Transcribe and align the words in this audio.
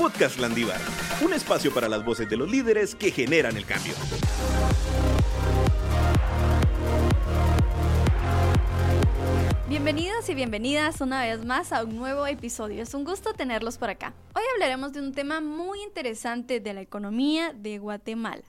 Podcast 0.00 0.38
Landívar, 0.40 0.80
un 1.22 1.34
espacio 1.34 1.74
para 1.74 1.86
las 1.86 2.02
voces 2.02 2.26
de 2.26 2.34
los 2.34 2.50
líderes 2.50 2.94
que 2.94 3.10
generan 3.10 3.54
el 3.58 3.66
cambio. 3.66 3.92
Bienvenidos 9.68 10.26
y 10.30 10.34
bienvenidas 10.34 11.02
una 11.02 11.20
vez 11.26 11.44
más 11.44 11.74
a 11.74 11.84
un 11.84 11.96
nuevo 11.96 12.26
episodio. 12.26 12.82
Es 12.82 12.94
un 12.94 13.04
gusto 13.04 13.34
tenerlos 13.34 13.76
por 13.76 13.90
acá. 13.90 14.14
Hoy 14.34 14.42
hablaremos 14.54 14.94
de 14.94 15.00
un 15.00 15.12
tema 15.12 15.42
muy 15.42 15.82
interesante 15.82 16.60
de 16.60 16.72
la 16.72 16.80
economía 16.80 17.52
de 17.52 17.76
Guatemala. 17.76 18.44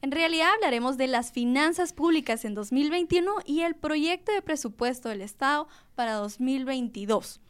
En 0.00 0.12
realidad 0.12 0.52
hablaremos 0.54 0.96
de 0.96 1.08
las 1.08 1.32
finanzas 1.32 1.92
públicas 1.92 2.44
en 2.44 2.54
2021 2.54 3.32
y 3.44 3.62
el 3.62 3.74
proyecto 3.74 4.30
de 4.30 4.42
presupuesto 4.42 5.08
del 5.08 5.22
Estado 5.22 5.66
para 5.96 6.12
2022. 6.12 7.40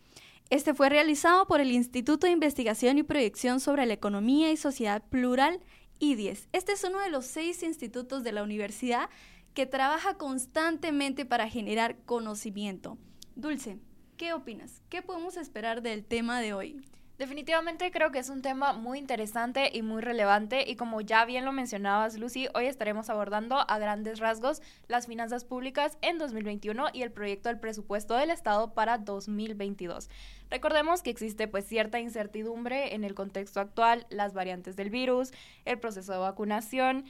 Este 0.51 0.75
fue 0.75 0.91
realizado 0.91 1.47
por 1.47 1.61
el 1.61 1.73
Instituto 1.73 2.27
de 2.27 2.33
Investigación 2.33 2.99
y 2.99 3.03
Proyección 3.03 3.61
sobre 3.61 3.87
la 3.87 3.95
Economía 3.95 4.53
y 4.53 4.57
Sociedad 4.57 5.03
Plural, 5.09 5.61
IDIES. 5.99 6.49
Este 6.53 6.73
es 6.73 6.85
uno 6.85 7.01
de 7.01 7.09
los 7.09 7.25
seis 7.25 7.63
institutos 7.63 8.23
de 8.23 8.33
la 8.33 8.43
universidad 8.43 9.09
que 9.55 9.67
trabaja 9.67 10.19
constantemente 10.19 11.25
para 11.25 11.49
generar 11.49 11.97
conocimiento. 12.05 12.99
Dulce, 13.37 13.79
¿qué 14.19 14.35
opinas? 14.35 14.83
¿Qué 14.91 15.01
podemos 15.01 15.39
esperar 15.39 15.81
del 15.81 16.05
tema 16.05 16.41
de 16.41 16.53
hoy? 16.53 16.85
Definitivamente 17.19 17.93
creo 17.93 18.11
que 18.11 18.19
es 18.19 18.29
un 18.29 18.43
tema 18.43 18.73
muy 18.73 18.99
interesante 18.99 19.71
y 19.73 19.83
muy 19.83 20.03
relevante 20.03 20.69
y 20.69 20.75
como 20.75 21.01
ya 21.01 21.25
bien 21.25 21.45
lo 21.45 21.53
mencionabas 21.53 22.19
Lucy, 22.19 22.49
hoy 22.55 22.67
estaremos 22.67 23.09
abordando 23.09 23.59
a 23.71 23.79
grandes 23.79 24.19
rasgos 24.19 24.63
las 24.89 25.07
finanzas 25.07 25.45
públicas 25.45 25.97
en 26.03 26.19
2021 26.19 26.87
y 26.93 27.03
el 27.03 27.13
proyecto 27.13 27.51
del 27.51 27.61
presupuesto 27.61 28.17
del 28.17 28.31
Estado 28.31 28.75
para 28.75 28.99
2022. 28.99 30.11
Recordemos 30.51 31.03
que 31.03 31.11
existe 31.11 31.47
pues 31.47 31.65
cierta 31.67 32.01
incertidumbre 32.01 32.97
en 32.97 33.05
el 33.05 33.15
contexto 33.15 33.61
actual, 33.61 34.09
las 34.11 34.35
variantes 34.35 34.75
del 34.75 34.91
virus, 34.91 35.31
el 35.65 35.79
proceso 35.79 36.11
de 36.11 36.19
vacunación, 36.19 37.05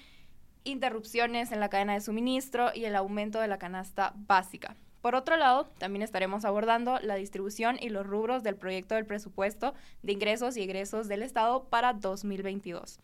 interrupciones 0.65 1.51
en 1.51 1.61
la 1.61 1.71
cadena 1.71 1.95
de 1.95 2.03
suministro 2.03 2.73
y 2.75 2.85
el 2.85 2.95
aumento 2.95 3.41
de 3.41 3.49
la 3.49 3.59
canasta 3.59 4.13
básica. 4.17 4.77
Por 5.05 5.17
otro 5.17 5.37
lado, 5.37 5.67
también 5.77 6.01
estaremos 6.01 6.47
abordando 6.47 6.99
la 7.01 7.17
distribución 7.17 7.77
y 7.79 7.91
los 7.91 8.07
rubros 8.07 8.43
del 8.43 8.57
proyecto 8.57 8.95
del 8.95 9.05
presupuesto 9.05 9.75
de 10.03 10.13
ingresos 10.13 10.57
y 10.57 10.63
egresos 10.63 11.09
del 11.09 11.23
Estado 11.23 11.65
para 11.65 11.93
2022. 11.93 13.01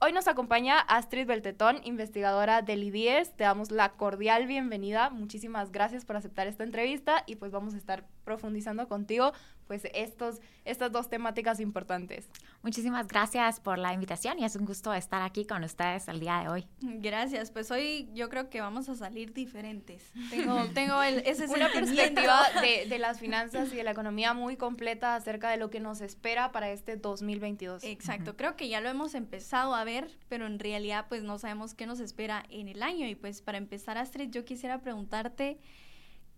Hoy 0.00 0.12
nos 0.12 0.26
acompaña 0.26 0.80
Astrid 0.80 1.28
Beltetón, 1.28 1.82
investigadora 1.84 2.62
del 2.62 2.82
IDIES. 2.82 3.36
Te 3.36 3.44
damos 3.44 3.70
la 3.70 3.92
cordial 3.92 4.48
bienvenida. 4.48 5.08
Muchísimas 5.10 5.70
gracias 5.70 6.04
por 6.04 6.16
aceptar 6.16 6.48
esta 6.48 6.64
entrevista 6.64 7.22
y 7.26 7.36
pues 7.36 7.52
vamos 7.52 7.74
a 7.74 7.76
estar 7.76 8.08
profundizando 8.24 8.88
contigo 8.88 9.32
pues 9.70 9.82
estos, 9.94 10.40
estas 10.64 10.90
dos 10.90 11.08
temáticas 11.08 11.60
importantes. 11.60 12.28
Muchísimas 12.60 13.06
gracias 13.06 13.60
por 13.60 13.78
la 13.78 13.94
invitación 13.94 14.36
y 14.40 14.44
es 14.44 14.56
un 14.56 14.64
gusto 14.64 14.92
estar 14.92 15.22
aquí 15.22 15.46
con 15.46 15.62
ustedes 15.62 16.08
el 16.08 16.18
día 16.18 16.40
de 16.40 16.48
hoy. 16.48 16.66
Gracias, 16.80 17.52
pues 17.52 17.70
hoy 17.70 18.08
yo 18.12 18.28
creo 18.30 18.50
que 18.50 18.60
vamos 18.60 18.88
a 18.88 18.96
salir 18.96 19.32
diferentes. 19.32 20.10
Tengo, 20.28 20.64
tengo 20.74 21.00
el, 21.04 21.18
ese 21.24 21.46
Una 21.46 21.70
perspectiva 21.70 22.42
de, 22.60 22.86
de, 22.88 22.98
las 22.98 23.20
finanzas 23.20 23.72
y 23.72 23.76
de 23.76 23.84
la 23.84 23.92
economía 23.92 24.34
muy 24.34 24.56
completa 24.56 25.14
acerca 25.14 25.50
de 25.50 25.56
lo 25.56 25.70
que 25.70 25.78
nos 25.78 26.00
espera 26.00 26.50
para 26.50 26.68
este 26.72 26.96
2022. 26.96 27.84
Exacto, 27.84 28.36
creo 28.36 28.56
que 28.56 28.68
ya 28.68 28.80
lo 28.80 28.88
hemos 28.88 29.14
empezado 29.14 29.76
a 29.76 29.84
ver, 29.84 30.18
pero 30.28 30.46
en 30.46 30.58
realidad 30.58 31.06
pues 31.08 31.22
no 31.22 31.38
sabemos 31.38 31.74
qué 31.74 31.86
nos 31.86 32.00
espera 32.00 32.42
en 32.48 32.66
el 32.66 32.82
año 32.82 33.06
y 33.06 33.14
pues 33.14 33.40
para 33.40 33.58
empezar 33.58 33.98
Astrid 33.98 34.30
yo 34.30 34.44
quisiera 34.44 34.80
preguntarte... 34.80 35.60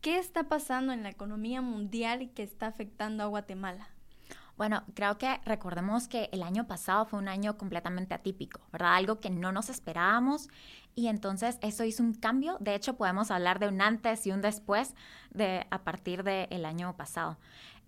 ¿Qué 0.03 0.19
está 0.19 0.49
pasando 0.49 0.93
en 0.93 1.05
la 1.05 1.11
economía 1.11 1.63
mundial 1.63 2.33
que 2.35 2.43
está 2.43 2.67
afectando 2.67 3.23
a 3.23 3.27
Guatemala? 3.27 3.89
Bueno, 4.57 4.83
creo 4.95 5.17
que 5.17 5.41
recordemos 5.45 6.09
que 6.09 6.29
el 6.33 6.43
año 6.43 6.67
pasado 6.67 7.07
fue 7.07 7.21
un 7.21 7.29
año 7.29 7.57
completamente 7.57 8.13
atípico, 8.13 8.61
¿verdad? 8.73 8.97
Algo 8.97 9.21
que 9.21 9.31
no 9.31 9.53
nos 9.53 9.71
esperábamos 9.71 10.49
y 10.97 11.07
entonces 11.07 11.57
eso 11.63 11.85
hizo 11.85 12.03
un 12.03 12.15
cambio. 12.15 12.57
De 12.59 12.75
hecho, 12.75 12.97
podemos 12.97 13.31
hablar 13.31 13.61
de 13.61 13.69
un 13.69 13.81
antes 13.81 14.27
y 14.27 14.33
un 14.33 14.41
después 14.41 14.97
de 15.31 15.69
a 15.71 15.85
partir 15.85 16.25
del 16.25 16.65
año 16.65 16.97
pasado. 16.97 17.39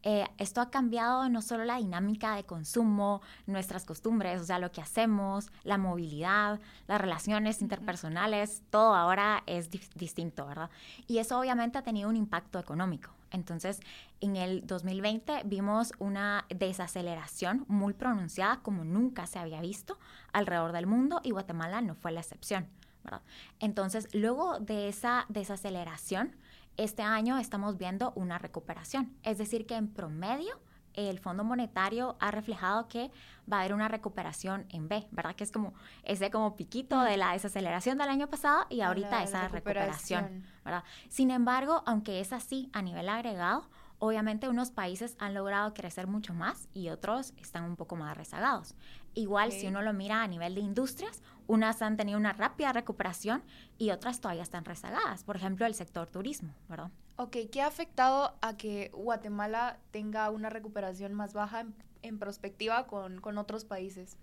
Eh, 0.07 0.29
esto 0.37 0.61
ha 0.61 0.71
cambiado 0.71 1.29
no 1.31 1.41
solo 1.41 1.65
la 1.65 1.79
dinámica 1.79 2.37
de 2.37 2.45
consumo, 2.45 3.23
nuestras 3.47 3.87
costumbres, 3.87 4.41
o 4.41 4.45
sea, 4.45 4.59
lo 4.59 4.71
que 4.71 4.83
hacemos, 4.83 5.51
la 5.63 5.79
movilidad, 5.79 6.61
las 6.87 7.01
relaciones 7.01 7.63
interpersonales, 7.63 8.63
todo 8.69 8.95
ahora 8.95 9.43
es 9.47 9.71
distinto, 9.95 10.47
¿verdad? 10.47 10.69
Y 11.07 11.19
eso 11.19 11.39
obviamente 11.39 11.79
ha 11.79 11.83
tenido 11.83 12.11
un 12.11 12.17
impacto 12.17 12.59
económico. 12.59 13.11
Entonces, 13.31 13.81
en 14.21 14.37
el 14.37 14.67
2020 14.67 15.43
vimos 15.47 15.93
una 15.99 16.45
desaceleración 16.51 17.65
muy 17.67 17.95
pronunciada 17.95 18.59
como 18.59 18.85
nunca 18.85 19.27
se 19.27 19.39
había 19.39 19.61
visto 19.63 19.99
alrededor 20.33 20.73
del 20.73 20.87
mundo 20.87 21.21
y 21.25 21.31
Guatemala 21.31 21.81
no 21.81 21.95
fue 21.95 22.13
la 22.13 22.21
excepción. 22.21 22.69
¿verdad? 23.03 23.23
Entonces, 23.59 24.09
luego 24.15 24.61
de 24.61 24.89
esa 24.89 25.27
desaceleración, 25.29 26.37
este 26.77 27.03
año 27.03 27.39
estamos 27.39 27.79
viendo 27.79 28.13
una 28.17 28.39
recuperación, 28.39 29.17
es 29.23 29.39
decir, 29.39 29.67
que 29.67 29.77
en 29.77 29.89
promedio 29.89 30.59
el 30.95 31.19
Fondo 31.19 31.45
Monetario 31.45 32.17
ha 32.21 32.31
reflejado 32.31 32.89
que 32.89 33.11
va 33.53 33.59
a 33.59 33.61
haber 33.61 33.75
una 33.75 33.89
recuperación 33.89 34.67
en 34.71 34.89
B, 34.89 35.07
¿verdad? 35.11 35.35
Que 35.35 35.45
es 35.45 35.53
como 35.53 35.75
ese 36.05 36.31
como 36.31 36.57
piquito 36.57 37.01
de 37.01 37.17
la 37.17 37.33
desaceleración 37.33 37.99
del 37.99 38.09
año 38.09 38.29
pasado 38.29 38.67
y 38.71 38.81
ahorita 38.81 39.23
esa 39.23 39.49
recuperación, 39.49 40.45
¿verdad? 40.65 40.85
Sin 41.09 41.31
embargo, 41.31 41.83
aunque 41.87 42.21
es 42.21 42.33
así 42.33 42.71
a 42.73 42.83
nivel 42.83 43.09
agregado, 43.09 43.69
obviamente 44.05 44.49
unos 44.49 44.71
países 44.71 45.17
han 45.19 45.33
logrado 45.33 45.73
crecer 45.73 46.07
mucho 46.07 46.35
más 46.35 46.69
y 46.75 46.91
otros 46.91 47.33
están 47.39 47.65
un 47.65 47.77
poco 47.77 47.97
más 47.97 48.17
rezagados. 48.17 48.75
Igual 49.15 49.51
si 49.51 49.67
uno 49.67 49.81
lo 49.81 49.93
mira 49.93 50.23
a 50.23 50.27
nivel 50.27 50.55
de 50.55 50.61
industrias, 50.61 51.23
unas 51.47 51.81
han 51.81 51.97
tenido 51.97 52.19
una 52.19 52.35
rápida 52.35 52.73
recuperación 52.73 53.43
y 53.79 53.91
otras 53.91 54.21
todavía 54.21 54.43
están 54.43 54.65
rezagadas. 54.65 55.25
Por 55.25 55.37
ejemplo, 55.37 55.65
el 55.65 55.75
sector 55.75 56.11
turismo, 56.11 56.53
¿verdad? 56.69 56.91
Ok, 57.17 57.37
¿qué 57.51 57.63
ha 57.63 57.67
afectado 57.67 58.37
a 58.43 58.57
que 58.57 58.91
Guatemala 58.93 59.79
tenga 59.91 60.29
una 60.31 60.51
recuperación 60.51 61.15
más 61.15 61.33
baja 61.33 61.61
en, 61.61 61.75
en 62.03 62.19
perspectiva 62.19 62.87
con, 62.87 63.21
con 63.21 63.39
otros 63.39 63.65
países? 63.65 64.19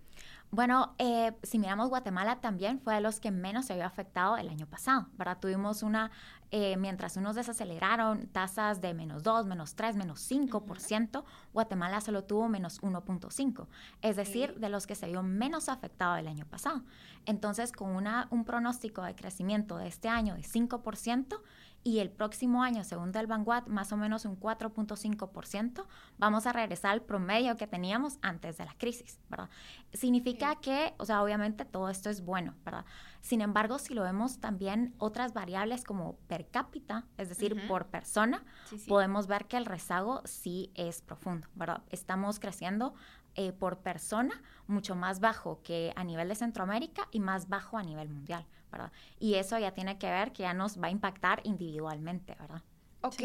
Bueno, 0.53 0.95
eh, 0.97 1.31
si 1.44 1.59
miramos 1.59 1.88
Guatemala 1.88 2.41
también 2.41 2.81
fue 2.81 2.95
de 2.95 3.00
los 3.00 3.22
que 3.22 3.31
menos 3.31 3.67
se 3.67 3.73
había 3.73 3.85
afectado 3.85 4.35
el 4.35 4.50
año 4.50 4.67
pasado, 4.67 5.07
¿verdad? 5.13 5.38
Tuvimos 5.39 5.81
una, 5.81 6.12
eh, 6.51 6.75
mientras 6.75 7.16
unos 7.16 7.38
desaceleraron 7.38 8.28
tasas 8.28 8.81
de 8.81 8.94
menos 8.94 9.23
2, 9.23 9.45
menos 9.45 9.75
3, 9.75 9.95
menos 9.95 10.19
5%, 10.29 11.23
Guatemala 11.53 12.01
solo 12.01 12.25
tuvo 12.25 12.50
menos 12.50 12.81
1.5, 12.81 13.67
es 14.01 14.17
decir, 14.17 14.59
de 14.59 14.67
los 14.67 14.88
que 14.88 14.95
se 14.95 15.07
vio 15.07 15.23
menos 15.23 15.69
afectado 15.69 16.17
el 16.17 16.28
año 16.28 16.45
pasado. 16.45 16.84
Entonces, 17.25 17.72
con 17.72 17.95
una, 17.95 18.28
un 18.29 18.44
pronóstico 18.44 19.03
de 19.03 19.16
crecimiento 19.16 19.78
de 19.78 19.88
este 19.88 20.09
año 20.09 20.35
de 20.35 20.41
5%, 20.41 21.40
y 21.83 21.99
el 21.99 22.11
próximo 22.11 22.63
año, 22.63 22.83
según 22.83 23.11
del 23.11 23.27
Vanguard, 23.27 23.67
más 23.67 23.91
o 23.91 23.97
menos 23.97 24.25
un 24.25 24.39
4.5%, 24.39 25.85
vamos 26.17 26.45
a 26.45 26.53
regresar 26.53 26.91
al 26.91 27.01
promedio 27.01 27.57
que 27.57 27.65
teníamos 27.65 28.19
antes 28.21 28.57
de 28.57 28.65
la 28.65 28.73
crisis, 28.75 29.19
¿verdad? 29.29 29.49
Significa 29.93 30.55
que, 30.55 30.93
o 30.97 31.05
sea, 31.05 31.23
obviamente 31.23 31.65
todo 31.65 31.89
esto 31.89 32.09
es 32.09 32.23
bueno, 32.23 32.53
¿verdad? 32.63 32.85
Sin 33.21 33.41
embargo, 33.41 33.79
si 33.79 33.93
lo 33.93 34.03
vemos 34.03 34.39
también 34.39 34.93
otras 34.97 35.33
variables 35.33 35.83
como 35.83 36.17
per 36.27 36.47
cápita, 36.47 37.05
es 37.17 37.29
decir, 37.29 37.55
por 37.67 37.87
persona, 37.87 38.43
podemos 38.87 39.27
ver 39.27 39.45
que 39.45 39.57
el 39.57 39.65
rezago 39.65 40.21
sí 40.25 40.71
es 40.75 41.01
profundo, 41.01 41.47
¿verdad? 41.55 41.81
Estamos 41.89 42.39
creciendo 42.39 42.93
eh, 43.35 43.51
por 43.51 43.79
persona 43.79 44.41
mucho 44.67 44.95
más 44.95 45.19
bajo 45.19 45.61
que 45.63 45.93
a 45.95 46.03
nivel 46.03 46.29
de 46.29 46.35
Centroamérica 46.35 47.07
y 47.11 47.19
más 47.19 47.49
bajo 47.49 47.77
a 47.77 47.83
nivel 47.83 48.09
mundial, 48.09 48.45
¿verdad? 48.71 48.91
Y 49.19 49.35
eso 49.35 49.57
ya 49.57 49.72
tiene 49.73 49.97
que 49.97 50.09
ver 50.09 50.31
que 50.31 50.43
ya 50.43 50.53
nos 50.53 50.81
va 50.81 50.87
a 50.87 50.91
impactar 50.91 51.41
individualmente, 51.43 52.35
¿verdad? 52.39 52.61
Ok, 53.01 53.22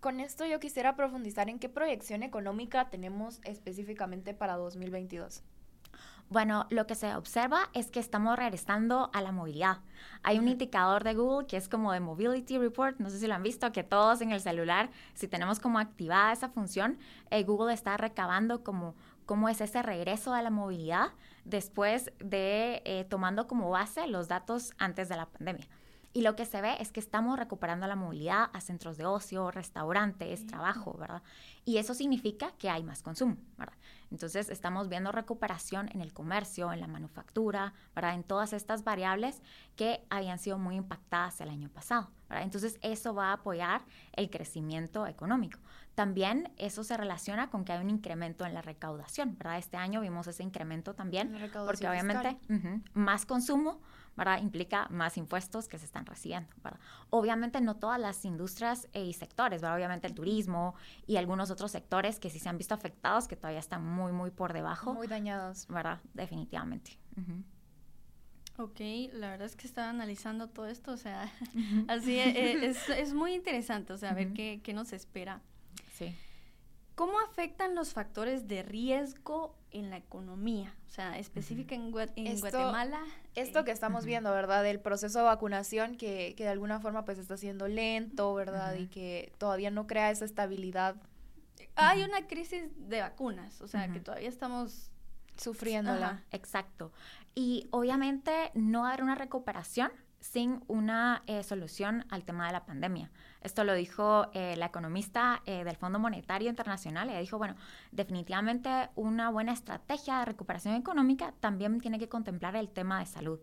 con 0.00 0.20
esto 0.20 0.44
yo 0.44 0.58
quisiera 0.58 0.96
profundizar 0.96 1.48
en 1.48 1.58
qué 1.58 1.68
proyección 1.68 2.22
económica 2.22 2.90
tenemos 2.90 3.40
específicamente 3.44 4.34
para 4.34 4.56
2022. 4.56 5.42
Bueno, 6.32 6.66
lo 6.70 6.86
que 6.86 6.94
se 6.94 7.14
observa 7.14 7.68
es 7.74 7.90
que 7.90 8.00
estamos 8.00 8.38
regresando 8.38 9.10
a 9.12 9.20
la 9.20 9.32
movilidad. 9.32 9.80
Hay 10.22 10.38
un 10.38 10.48
indicador 10.48 11.04
de 11.04 11.12
Google 11.12 11.46
que 11.46 11.58
es 11.58 11.68
como 11.68 11.92
de 11.92 12.00
Mobility 12.00 12.56
Report, 12.56 12.98
no 13.00 13.10
sé 13.10 13.18
si 13.18 13.26
lo 13.26 13.34
han 13.34 13.42
visto, 13.42 13.70
que 13.70 13.84
todos 13.84 14.22
en 14.22 14.32
el 14.32 14.40
celular, 14.40 14.88
si 15.12 15.28
tenemos 15.28 15.60
como 15.60 15.78
activada 15.78 16.32
esa 16.32 16.48
función, 16.48 16.98
eh, 17.30 17.42
Google 17.44 17.74
está 17.74 17.98
recabando 17.98 18.64
como 18.64 18.94
cómo 19.26 19.48
es 19.48 19.60
ese 19.60 19.82
regreso 19.82 20.34
a 20.34 20.42
la 20.42 20.50
movilidad 20.50 21.12
después 21.44 22.12
de 22.18 22.82
eh, 22.84 23.04
tomando 23.08 23.46
como 23.46 23.70
base 23.70 24.06
los 24.06 24.28
datos 24.28 24.72
antes 24.78 25.08
de 25.08 25.16
la 25.16 25.26
pandemia. 25.26 25.68
Y 26.14 26.20
lo 26.20 26.36
que 26.36 26.44
se 26.44 26.60
ve 26.60 26.76
es 26.78 26.92
que 26.92 27.00
estamos 27.00 27.38
recuperando 27.38 27.86
la 27.86 27.96
movilidad 27.96 28.50
a 28.52 28.60
centros 28.60 28.98
de 28.98 29.06
ocio, 29.06 29.50
restaurantes, 29.50 30.46
trabajo, 30.46 30.94
¿verdad? 30.98 31.22
Y 31.64 31.78
eso 31.78 31.94
significa 31.94 32.52
que 32.58 32.68
hay 32.68 32.82
más 32.82 33.02
consumo, 33.02 33.38
¿verdad? 33.56 33.76
Entonces 34.10 34.50
estamos 34.50 34.90
viendo 34.90 35.10
recuperación 35.10 35.88
en 35.94 36.02
el 36.02 36.12
comercio, 36.12 36.70
en 36.70 36.80
la 36.80 36.86
manufactura, 36.86 37.72
¿verdad? 37.94 38.14
En 38.14 38.24
todas 38.24 38.52
estas 38.52 38.84
variables 38.84 39.40
que 39.74 40.04
habían 40.10 40.38
sido 40.38 40.58
muy 40.58 40.76
impactadas 40.76 41.40
el 41.40 41.48
año 41.48 41.70
pasado, 41.70 42.10
Entonces 42.28 42.78
eso 42.82 43.14
va 43.14 43.30
a 43.30 43.34
apoyar 43.34 43.82
el 44.12 44.28
crecimiento 44.28 45.06
económico. 45.06 45.60
También 45.94 46.52
eso 46.56 46.84
se 46.84 46.96
relaciona 46.96 47.50
con 47.50 47.64
que 47.64 47.72
hay 47.72 47.80
un 47.80 47.90
incremento 47.90 48.46
en 48.46 48.54
la 48.54 48.62
recaudación, 48.62 49.36
¿verdad? 49.36 49.58
Este 49.58 49.76
año 49.76 50.00
vimos 50.00 50.26
ese 50.26 50.42
incremento 50.42 50.94
también, 50.94 51.36
porque 51.66 51.86
obviamente 51.86 52.38
más 52.94 53.26
consumo, 53.26 53.80
¿verdad? 54.16 54.40
Implica 54.40 54.88
más 54.88 55.18
impuestos 55.18 55.68
que 55.68 55.78
se 55.78 55.84
están 55.84 56.06
recibiendo, 56.06 56.50
¿verdad? 56.62 56.80
Obviamente 57.10 57.60
no 57.60 57.76
todas 57.76 58.00
las 58.00 58.24
industrias 58.24 58.88
y 58.94 59.12
sectores, 59.12 59.60
¿verdad? 59.60 59.76
Obviamente 59.76 60.06
el 60.06 60.14
turismo 60.14 60.74
y 61.06 61.16
algunos 61.16 61.50
otros 61.50 61.70
sectores 61.70 62.18
que 62.18 62.30
sí 62.30 62.38
se 62.38 62.48
han 62.48 62.56
visto 62.56 62.74
afectados, 62.74 63.28
que 63.28 63.36
todavía 63.36 63.60
están 63.60 63.84
muy, 63.84 64.12
muy 64.12 64.30
por 64.30 64.54
debajo. 64.54 64.94
Muy 64.94 65.08
dañados. 65.08 65.66
¿Verdad? 65.68 66.00
Definitivamente. 66.14 66.98
Ok, 68.56 68.80
la 69.12 69.30
verdad 69.30 69.46
es 69.46 69.56
que 69.56 69.66
estaba 69.66 69.90
analizando 69.90 70.48
todo 70.48 70.66
esto, 70.66 70.92
o 70.92 70.96
sea, 70.96 71.30
así 71.88 72.18
eh, 72.18 72.66
es, 72.66 72.88
es, 72.90 73.14
muy 73.14 73.34
interesante, 73.34 73.92
o 73.92 73.96
sea, 73.96 74.12
ver 74.12 74.34
qué, 74.34 74.60
qué 74.62 74.74
nos 74.74 74.92
espera. 74.92 75.40
Sí. 75.92 76.16
¿Cómo 76.94 77.18
afectan 77.20 77.74
los 77.74 77.94
factores 77.94 78.48
de 78.48 78.62
riesgo 78.62 79.56
en 79.70 79.90
la 79.90 79.96
economía? 79.96 80.74
O 80.86 80.90
sea, 80.90 81.18
específica 81.18 81.74
en, 81.74 81.90
Guatemala. 81.90 83.02
Esto 83.34 83.60
eh, 83.60 83.64
que 83.64 83.70
estamos 83.70 84.04
viendo, 84.04 84.30
¿verdad? 84.30 84.66
El 84.66 84.78
proceso 84.78 85.20
de 85.20 85.24
vacunación 85.24 85.96
que, 85.96 86.34
que, 86.36 86.44
de 86.44 86.50
alguna 86.50 86.80
forma 86.80 87.04
pues 87.04 87.18
está 87.18 87.38
siendo 87.38 87.66
lento, 87.66 88.34
¿verdad? 88.34 88.74
Y 88.74 88.88
que 88.88 89.32
todavía 89.38 89.70
no 89.70 89.86
crea 89.86 90.10
esa 90.10 90.26
estabilidad. 90.26 90.96
Hay 91.76 92.02
una 92.02 92.26
crisis 92.26 92.64
de 92.76 93.00
vacunas, 93.00 93.62
o 93.62 93.68
sea, 93.68 93.90
que 93.90 94.00
todavía 94.00 94.28
estamos 94.28 94.90
sufriéndola. 95.36 96.22
Exacto. 96.30 96.92
Y 97.34 97.68
obviamente 97.70 98.50
no 98.54 98.86
haber 98.86 99.02
una 99.02 99.14
recuperación 99.14 99.90
sin 100.20 100.62
una 100.68 101.22
eh, 101.26 101.42
solución 101.42 102.04
al 102.10 102.24
tema 102.24 102.46
de 102.46 102.52
la 102.52 102.66
pandemia. 102.66 103.10
Esto 103.42 103.64
lo 103.64 103.74
dijo 103.74 104.28
eh, 104.32 104.54
la 104.56 104.66
economista 104.66 105.42
eh, 105.46 105.64
del 105.64 105.76
Fondo 105.76 105.98
Monetario 105.98 106.48
Internacional. 106.48 107.10
Ella 107.10 107.18
dijo, 107.18 107.38
bueno, 107.38 107.56
definitivamente 107.90 108.88
una 108.94 109.30
buena 109.30 109.52
estrategia 109.52 110.20
de 110.20 110.24
recuperación 110.26 110.74
económica 110.74 111.34
también 111.40 111.80
tiene 111.80 111.98
que 111.98 112.08
contemplar 112.08 112.56
el 112.56 112.68
tema 112.68 113.00
de 113.00 113.06
salud. 113.06 113.40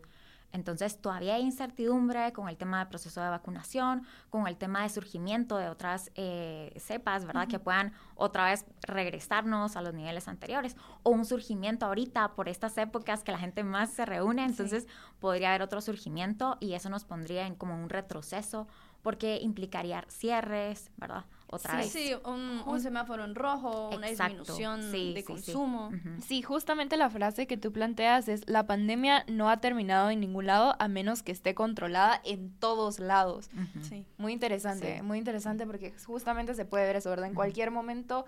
Entonces, 0.51 0.99
todavía 0.99 1.35
hay 1.35 1.43
incertidumbre 1.43 2.33
con 2.33 2.49
el 2.49 2.57
tema 2.57 2.79
del 2.79 2.87
proceso 2.87 3.21
de 3.21 3.29
vacunación, 3.29 4.03
con 4.29 4.47
el 4.47 4.57
tema 4.57 4.81
de 4.81 4.89
surgimiento 4.89 5.57
de 5.57 5.69
otras 5.69 6.11
eh, 6.15 6.73
cepas, 6.77 7.25
¿verdad? 7.25 7.47
Que 7.47 7.59
puedan 7.59 7.93
otra 8.15 8.45
vez 8.45 8.65
regresarnos 8.81 9.75
a 9.75 9.81
los 9.81 9.93
niveles 9.93 10.27
anteriores. 10.27 10.75
O 11.03 11.11
un 11.11 11.25
surgimiento 11.25 11.85
ahorita 11.85 12.33
por 12.35 12.49
estas 12.49 12.77
épocas 12.77 13.23
que 13.23 13.31
la 13.31 13.37
gente 13.37 13.63
más 13.63 13.91
se 13.91 14.05
reúne, 14.05 14.43
entonces 14.43 14.87
podría 15.19 15.49
haber 15.49 15.61
otro 15.61 15.81
surgimiento 15.81 16.57
y 16.59 16.73
eso 16.73 16.89
nos 16.89 17.05
pondría 17.05 17.45
en 17.45 17.55
como 17.55 17.75
un 17.75 17.89
retroceso 17.89 18.67
porque 19.01 19.39
implicaría 19.41 20.05
cierres, 20.09 20.91
¿verdad? 20.97 21.25
Otra 21.51 21.77
vez. 21.77 21.91
Sí, 21.91 22.13
un, 22.25 22.79
semáforo 22.79 23.25
en 23.25 23.35
rojo, 23.35 23.89
una 23.89 24.07
disminución 24.07 24.91
de 24.91 25.23
consumo. 25.25 25.91
Sí. 26.25 26.41
justamente 26.41 26.97
la 26.97 27.09
frase 27.09 27.47
que 27.47 27.57
tú 27.57 27.71
planteas 27.71 28.27
es, 28.27 28.47
la 28.47 28.65
pandemia 28.65 29.25
no 29.27 29.49
ha 29.49 29.57
terminado 29.57 30.09
en 30.09 30.19
ningún 30.19 30.45
lado 30.45 30.75
a 30.79 30.87
menos 30.87 31.23
que 31.23 31.31
esté 31.31 31.55
controlada 31.55 32.21
en 32.23 32.51
todos 32.59 32.99
lados. 32.99 33.49
Sí. 33.81 34.05
Muy 34.17 34.33
interesante, 34.33 35.01
muy 35.01 35.17
interesante 35.17 35.65
porque 35.65 35.93
justamente 36.05 36.53
se 36.53 36.65
puede 36.65 36.85
ver 36.85 36.97
eso, 36.97 37.09
¿verdad? 37.09 37.27
En 37.27 37.35
cualquier 37.35 37.71
momento 37.71 38.25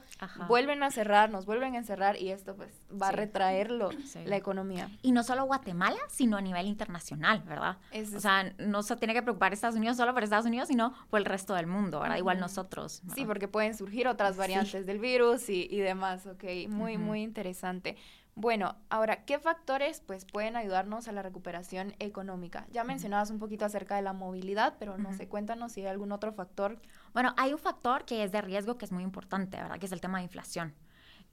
vuelven 0.48 0.84
a 0.84 0.92
cerrar, 0.92 1.30
nos 1.30 1.46
vuelven 1.46 1.76
a 1.76 1.78
encerrar 1.78 2.18
y 2.18 2.30
esto 2.30 2.56
pues 2.56 2.82
va 2.92 3.10
a 3.10 3.12
retraerlo 3.12 3.90
la 4.26 4.36
economía. 4.36 4.90
Y 5.02 5.12
no 5.12 5.24
solo 5.24 5.46
Guatemala, 5.46 6.00
sino 6.10 6.38
a 6.38 6.42
nivel 6.42 6.68
internacional, 6.68 7.42
¿verdad? 7.48 7.78
o 8.16 8.20
sea, 8.20 8.54
no 8.58 8.84
se 8.84 8.96
tiene 8.96 9.14
que 9.14 9.22
preocupar 9.22 9.54
Estados 9.54 9.76
Unidos 9.76 9.98
solo 9.98 10.14
por 10.14 10.24
Estados 10.24 10.46
Unidos, 10.46 10.68
sino 10.68 10.94
por 11.10 11.20
el 11.20 11.26
resto 11.26 11.54
del 11.54 11.68
mundo, 11.68 12.00
¿verdad? 12.00 12.18
Igual 12.18 12.40
nosotros. 12.40 13.02
Sí, 13.14 13.26
porque 13.26 13.48
pueden 13.48 13.76
surgir 13.76 14.08
otras 14.08 14.38
variantes 14.38 14.86
del 14.86 15.00
virus 15.00 15.50
y, 15.50 15.78
demás, 15.78 16.26
ok, 16.26 16.44
muy, 16.70 16.98
muy 16.98 17.22
interesante. 17.22 17.98
Bueno, 18.36 18.76
ahora, 18.90 19.26
¿qué 19.26 19.40
factores 19.40 20.02
pues 20.06 20.26
pueden 20.26 20.56
ayudarnos 20.56 21.08
a 21.08 21.12
la 21.12 21.22
recuperación 21.22 21.94
económica? 22.00 22.66
Ya 22.72 22.84
mencionabas 22.84 23.30
un 23.30 23.40
poquito 23.40 23.66
acerca 23.66 23.98
de 23.98 24.02
la 24.02 24.14
movilidad, 24.14 24.76
pero 24.80 24.98
no 24.98 25.14
sé, 25.14 25.28
cuéntanos 25.28 25.74
si 25.74 25.82
hay 25.82 25.88
algún 25.88 26.12
otro 26.12 26.32
factor. 26.32 26.82
Bueno, 27.14 27.34
hay 27.38 27.52
un 27.52 27.60
factor 27.60 28.06
que 28.06 28.24
es 28.24 28.32
de 28.32 28.42
riesgo 28.42 28.78
que 28.78 28.86
es 28.86 28.92
muy 28.92 29.04
importante, 29.04 29.58
¿verdad? 29.58 29.78
Que 29.80 29.86
es 29.86 29.92
el 29.92 30.00
tema 30.00 30.20
de 30.20 30.24
inflación. 30.24 30.74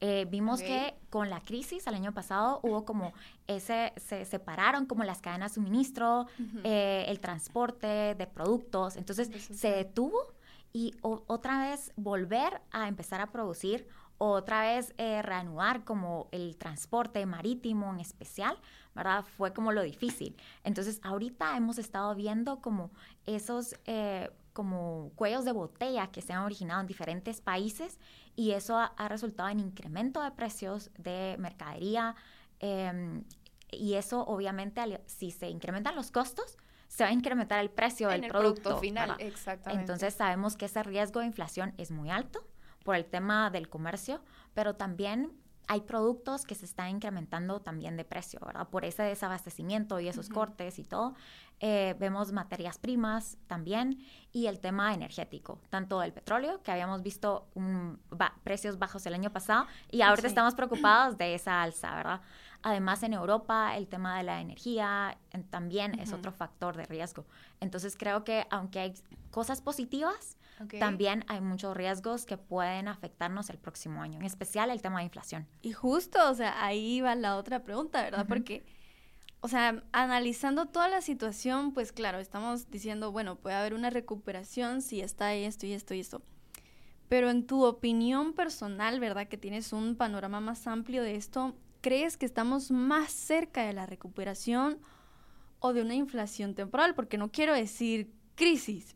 Eh, 0.01 0.27
vimos 0.29 0.61
que 0.61 0.95
con 1.11 1.29
la 1.29 1.41
crisis 1.41 1.87
el 1.89 1.95
año 1.95 2.13
pasado 2.15 2.61
hubo 2.63 2.85
como 2.85 3.13
ese, 3.49 3.93
se 3.97 4.25
separaron 4.25 4.87
como 4.87 5.03
las 5.03 5.21
cadenas 5.21 5.53
de 5.53 5.55
suministro, 5.57 6.27
eh, 6.63 7.05
el 7.09 7.19
transporte 7.19 8.15
de 8.15 8.27
productos, 8.27 8.97
entonces 8.97 9.29
se 9.51 9.71
detuvo 9.71 10.35
y 10.73 10.95
otra 11.03 11.61
vez 11.61 11.93
volver 11.97 12.61
a 12.71 12.89
empezar 12.89 13.21
a 13.21 13.33
producir, 13.33 13.87
otra 14.19 14.63
vez 14.63 14.95
eh, 14.99 15.23
reanudar 15.23 15.85
como 15.85 16.29
el 16.33 16.57
transporte 16.57 17.25
marítimo 17.25 17.93
en 17.93 18.01
especial, 18.01 18.59
¿verdad? 18.95 19.25
Fue 19.37 19.53
como 19.53 19.73
lo 19.73 19.83
difícil. 19.83 20.37
Entonces, 20.65 21.01
ahorita 21.05 21.57
hemos 21.57 21.79
estado 21.79 22.15
viendo 22.15 22.61
como 22.61 22.91
esos 23.27 23.77
eh, 23.87 24.31
como 24.59 25.13
cuellos 25.15 25.45
de 25.45 25.53
botella 25.53 26.09
que 26.09 26.21
se 26.21 26.33
han 26.33 26.43
originado 26.43 26.81
en 26.81 26.89
diferentes 26.89 27.41
países 27.41 28.01
y 28.35 28.51
eso 28.51 28.77
ha, 28.77 29.09
resultado 29.09 29.49
en 29.51 29.61
incremento 29.61 30.21
de 30.21 30.33
precios 30.33 30.91
de 30.99 31.37
mercadería 31.39 32.17
em, 32.59 33.23
y 33.71 33.95
eso 33.95 34.25
obviamente 34.25 35.01
si 35.07 35.31
se 35.31 35.49
incrementan 35.49 35.95
los 35.95 36.11
costos, 36.11 36.57
se 36.89 37.05
va 37.05 37.11
a 37.11 37.13
incrementar 37.13 37.61
el 37.61 37.71
precio 37.71 38.09
del 38.09 38.27
producto, 38.27 38.79
final. 38.79 39.15
Exactamente. 39.19 39.81
Entonces 39.81 40.15
sabemos 40.15 40.57
que 40.57 40.65
ese 40.65 40.83
riesgo 40.83 41.21
de 41.21 41.27
inflación 41.27 41.75
es 41.77 41.91
muy 41.91 42.11
alto 42.11 42.45
por 42.83 42.97
el 42.97 43.05
tema 43.05 43.51
del 43.51 43.69
comercio, 43.69 44.21
pero 44.55 44.75
también 44.75 45.33
hay 45.71 45.83
productos 45.83 46.45
que 46.45 46.55
se 46.55 46.65
están 46.65 46.89
incrementando 46.89 47.61
también 47.61 47.99
de 47.99 48.05
precio, 48.05 48.41
¿verdad? 48.45 48.69
Por 48.69 48.87
ese 48.87 49.03
desabastecimiento 49.03 50.01
y 50.01 50.09
esos 50.09 50.31
cortes 50.31 50.79
y 50.79 50.85
todo. 50.85 51.15
Eh, 51.61 51.95
vemos 51.99 52.33
materias 52.33 52.79
primas 52.79 53.37
también 53.47 53.99
y 54.33 54.47
el 54.47 54.61
tema 54.61 54.95
energético, 54.95 55.61
tanto 55.69 56.03
el 56.03 56.15
petróleo, 56.15 56.63
que 56.63 56.71
habíamos 56.71 57.03
visto 57.03 57.49
precios 58.45 58.79
bajos 58.79 59.05
el 59.05 59.13
año 59.13 59.31
pasado, 59.31 59.67
y 59.91 60.01
ahorita 60.01 60.29
estamos 60.29 60.55
preocupados 60.55 61.19
de 61.19 61.35
esa 61.35 61.63
alza, 61.63 61.95
¿verdad? 61.95 62.21
Además, 62.63 63.03
en 63.05 63.13
Europa, 63.13 63.77
el 63.77 63.87
tema 63.87 64.19
de 64.19 64.25
la 64.25 64.41
energía 64.41 65.17
también 65.51 65.99
es 66.01 66.13
otro 66.13 66.33
factor 66.33 66.77
de 66.77 66.87
riesgo. 66.87 67.25
Entonces, 67.61 67.97
creo 67.97 68.25
que 68.25 68.47
aunque 68.51 68.81
hay 68.81 68.95
cosas 69.31 69.61
positivas, 69.63 70.37
también 70.81 71.25
hay 71.29 71.41
muchos 71.41 71.77
riesgos 71.77 72.27
que 72.27 72.37
pueden 72.37 72.89
afectarnos 72.89 73.49
el 73.51 73.59
próximo 73.59 74.03
año, 74.03 74.19
en 74.19 74.25
especial 74.25 74.71
el 74.71 74.83
tema 74.83 74.99
de 74.99 75.05
inflación. 75.05 75.47
Y 75.63 75.73
justo, 75.73 76.19
o 76.29 76.35
sea, 76.35 76.65
ahí 76.65 77.01
va 77.01 77.15
la 77.15 77.37
otra 77.37 77.63
pregunta, 77.63 78.03
¿verdad? 78.03 78.27
Porque, 78.27 78.67
o 79.41 79.47
sea, 79.47 79.85
analizando 79.93 80.67
toda 80.67 80.89
la 80.89 81.01
situación, 81.01 81.73
pues 81.73 81.93
claro, 81.93 82.19
estamos 82.19 82.71
diciendo, 82.73 83.13
bueno, 83.13 83.37
puede 83.37 83.55
haber 83.55 83.73
una 83.73 83.91
recuperación 83.91 84.83
si 84.83 85.01
está 85.01 85.33
esto 85.33 85.65
y 85.65 85.75
esto 85.75 85.95
y 85.95 86.01
esto. 86.01 86.23
Pero 87.09 87.31
en 87.31 87.47
tu 87.47 87.65
opinión 87.65 88.33
personal, 88.33 88.99
¿verdad? 88.99 89.29
Que 89.29 89.39
tienes 89.39 89.73
un 89.73 89.95
panorama 89.95 90.41
más 90.41 90.67
amplio 90.67 91.05
de 91.05 91.15
esto, 91.15 91.55
¿crees 91.89 92.19
que 92.19 92.27
estamos 92.27 92.71
más 92.71 93.11
cerca 93.11 93.65
de 93.65 93.73
la 93.73 93.87
recuperación 93.87 94.79
o 95.59 95.73
de 95.73 95.81
una 95.81 95.95
inflación 95.95 96.55
temporal? 96.55 96.95
Porque 96.95 97.17
no 97.17 97.31
quiero 97.33 97.55
decir 97.55 98.13
crisis, 98.35 98.95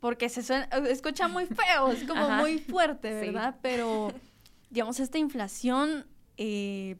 porque 0.00 0.28
se 0.28 0.42
suena, 0.42 0.64
escucha 0.88 1.28
muy 1.28 1.46
feo, 1.46 1.92
es 1.92 2.02
como 2.02 2.28
muy 2.28 2.58
fuerte, 2.58 3.14
¿verdad? 3.14 3.56
Pero, 3.62 4.12
digamos, 4.68 4.98
esta 4.98 5.18
inflación 5.18 6.04
eh, 6.38 6.96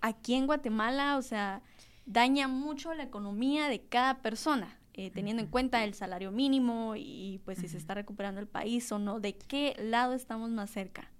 aquí 0.00 0.34
en 0.34 0.46
Guatemala, 0.46 1.16
o 1.16 1.22
sea, 1.22 1.60
daña 2.06 2.46
mucho 2.46 2.94
la 2.94 3.02
economía 3.02 3.68
de 3.68 3.82
cada 3.82 4.22
persona. 4.22 4.78
Eh, 4.96 5.10
teniendo 5.10 5.42
en 5.42 5.48
cuenta 5.48 5.82
el 5.82 5.92
salario 5.94 6.30
mínimo 6.30 6.94
y 6.94 7.40
pues 7.44 7.58
si 7.58 7.66
se 7.66 7.78
está 7.78 7.94
recuperando 7.94 8.40
el 8.40 8.46
país 8.46 8.92
o 8.92 9.00
no, 9.00 9.18
¿de 9.18 9.36
qué 9.36 9.74
lado 9.76 10.14
estamos 10.14 10.50
más 10.50 10.70
cerca? 10.70 11.10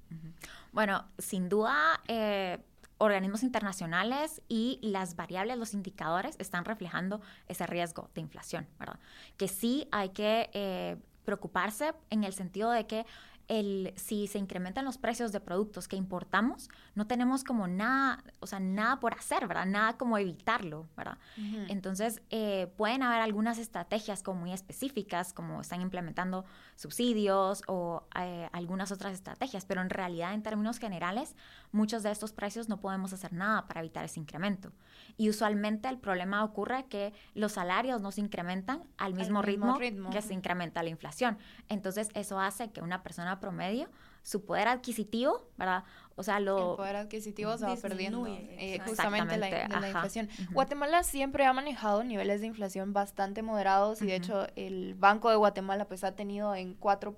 Bueno, 0.71 1.05
sin 1.19 1.49
duda, 1.49 2.01
eh, 2.07 2.59
organismos 2.99 3.43
internacionales 3.43 4.43
y 4.49 4.79
las 4.83 5.17
variables, 5.17 5.59
los 5.59 5.75
indicadores 5.75 6.37
están 6.39 6.65
reflejando 6.65 7.21
ese 7.49 7.67
riesgo 7.67 8.09
de 8.15 8.21
inflación, 8.21 8.67
¿verdad? 8.79 8.99
Que 9.37 9.49
sí 9.49 9.89
hay 9.91 10.11
que 10.11 10.51
eh, 10.53 10.97
preocuparse 11.25 11.93
en 12.11 12.25
el 12.25 12.33
sentido 12.33 12.71
de 12.71 12.87
que 12.87 13.07
el, 13.49 13.93
si 13.97 14.27
se 14.27 14.39
incrementan 14.39 14.85
los 14.85 14.99
precios 14.99 15.33
de 15.33 15.41
productos 15.41 15.89
que 15.89 15.97
importamos, 15.97 16.69
no 16.95 17.07
tenemos 17.07 17.45
como 17.45 17.67
nada, 17.67 18.23
o 18.41 18.47
sea, 18.47 18.61
nada 18.61 19.01
por 19.01 19.15
hacer, 19.15 19.47
¿verdad? 19.47 19.67
Nada 19.67 19.97
como 19.97 20.19
evitarlo, 20.19 20.87
¿verdad? 20.97 21.19
Entonces, 21.69 22.23
eh, 22.31 22.73
pueden 22.77 23.03
haber 23.03 23.21
algunas 23.21 23.59
estrategias 23.59 24.23
como 24.23 24.41
muy 24.41 24.53
específicas, 24.53 25.33
como 25.33 25.61
están 25.61 25.81
implementando 25.81 26.45
subsidios 26.77 27.63
o 27.67 28.05
eh, 28.19 28.49
algunas 28.53 28.93
otras 28.93 29.15
estrategias, 29.15 29.65
pero 29.65 29.81
en 29.81 29.91
realidad, 29.91 30.35
en 30.35 30.43
términos 30.43 30.79
generales, 30.79 31.37
muchos 31.73 32.03
de 32.03 32.11
estos 32.11 32.33
precios 32.33 32.69
no 32.69 32.81
podemos 32.81 33.13
hacer 33.13 33.33
nada 33.33 33.67
para 33.67 33.81
evitar 33.81 34.05
ese 34.05 34.21
incremento. 34.21 34.73
Y 35.16 35.28
usualmente 35.28 35.88
el 35.88 35.99
problema 35.99 36.42
ocurre 36.42 36.87
que 36.87 37.12
los 37.35 37.52
salarios 37.52 38.00
no 38.00 38.11
se 38.11 38.21
incrementan 38.21 38.83
al 38.97 39.14
mismo, 39.14 39.42
ritmo, 39.42 39.78
que 40.11 40.23
se 40.23 40.35
incrementa 40.35 40.83
la 40.83 40.88
inflación. 40.88 41.38
Entonces 41.68 42.09
eso 42.14 42.40
hace 42.40 42.71
que 42.71 42.80
una 42.80 43.02
persona 43.02 43.38
promedio, 43.38 43.88
su 44.23 44.44
poder 44.44 44.68
adquisitivo, 44.68 45.49
¿verdad? 45.56 45.85
O 46.16 46.23
sea, 46.23 46.40
lo... 46.40 46.73
El 46.73 46.76
poder 46.76 46.97
adquisitivo 46.97 47.56
se 47.59 47.66
va 47.66 47.76
perdiendo 47.76 48.26
eh, 48.26 48.80
justamente 48.85 49.37
la, 49.37 49.68
la 49.68 49.88
inflación. 49.88 50.28
Guatemala 50.50 51.02
siempre 51.02 51.44
ha 51.44 51.52
manejado 51.52 52.02
niveles 52.02 52.40
de 52.40 52.49
inflación 52.49 52.92
bastante 52.92 53.42
moderados 53.42 54.02
y 54.02 54.06
de 54.06 54.16
hecho 54.16 54.47
el 54.56 54.94
Banco 54.94 55.30
de 55.30 55.37
Guatemala 55.37 55.87
pues 55.87 56.02
ha 56.04 56.16
tenido 56.16 56.54
en 56.54 56.75
4. 56.75 57.16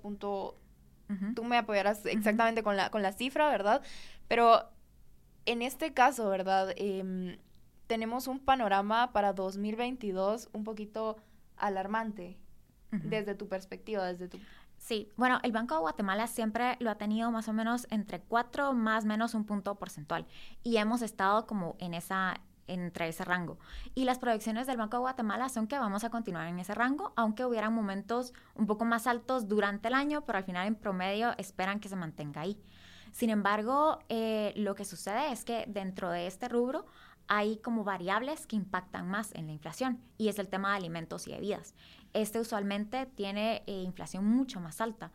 Tú 1.35 1.43
me 1.43 1.57
apoyarás 1.57 2.05
exactamente 2.05 2.61
con, 2.61 2.75
la, 2.75 2.91
con 2.91 3.01
la 3.01 3.13
cifra, 3.13 3.49
¿verdad? 3.49 3.81
Pero 4.27 4.69
en 5.45 5.61
este 5.61 5.93
caso, 5.93 6.29
¿verdad? 6.29 6.73
Em, 6.75 7.37
tenemos 7.87 8.27
un 8.27 8.39
panorama 8.39 9.11
para 9.13 9.33
2022 9.33 10.49
un 10.53 10.63
poquito 10.63 11.17
alarmante 11.55 12.37
desde 12.91 13.35
tu 13.35 13.47
perspectiva, 13.47 14.05
desde 14.05 14.27
tu... 14.27 14.39
Sí, 14.77 15.11
bueno, 15.17 15.39
el 15.43 15.51
Banco 15.51 15.73
de 15.75 15.81
Guatemala 15.81 16.27
siempre 16.27 16.77
lo 16.79 16.89
ha 16.89 16.95
tenido 16.95 17.31
más 17.31 17.47
o 17.47 17.53
menos 17.53 17.87
entre 17.89 18.21
4 18.21 18.73
más 18.73 19.05
menos 19.05 19.33
un 19.33 19.45
punto 19.45 19.75
porcentual 19.75 20.25
y 20.63 20.77
hemos 20.77 21.01
estado 21.01 21.47
como 21.47 21.75
en 21.79 21.93
esa 21.93 22.39
entre 22.67 23.07
ese 23.07 23.23
rango. 23.23 23.57
Y 23.95 24.03
las 24.03 24.19
proyecciones 24.19 24.67
del 24.67 24.77
Banco 24.77 24.97
de 24.97 25.01
Guatemala 25.01 25.49
son 25.49 25.67
que 25.67 25.79
vamos 25.79 26.03
a 26.03 26.09
continuar 26.09 26.47
en 26.47 26.59
ese 26.59 26.75
rango, 26.75 27.13
aunque 27.15 27.45
hubieran 27.45 27.73
momentos 27.73 28.33
un 28.55 28.67
poco 28.67 28.85
más 28.85 29.07
altos 29.07 29.47
durante 29.47 29.87
el 29.87 29.93
año, 29.93 30.25
pero 30.25 30.37
al 30.37 30.43
final 30.43 30.67
en 30.67 30.75
promedio 30.75 31.33
esperan 31.37 31.79
que 31.79 31.89
se 31.89 31.95
mantenga 31.95 32.41
ahí. 32.41 32.61
Sin 33.11 33.29
embargo, 33.29 33.99
eh, 34.09 34.53
lo 34.57 34.75
que 34.75 34.85
sucede 34.85 35.31
es 35.31 35.45
que 35.45 35.65
dentro 35.67 36.11
de 36.11 36.27
este 36.27 36.49
rubro 36.49 36.85
hay 37.27 37.57
como 37.57 37.83
variables 37.83 38.47
que 38.47 38.55
impactan 38.55 39.09
más 39.09 39.33
en 39.33 39.47
la 39.47 39.53
inflación 39.53 40.01
y 40.17 40.29
es 40.29 40.39
el 40.39 40.47
tema 40.47 40.71
de 40.71 40.77
alimentos 40.77 41.27
y 41.27 41.31
bebidas. 41.31 41.73
Este 42.13 42.39
usualmente 42.39 43.05
tiene 43.05 43.63
eh, 43.67 43.81
inflación 43.83 44.25
mucho 44.25 44.59
más 44.59 44.81
alta, 44.81 45.11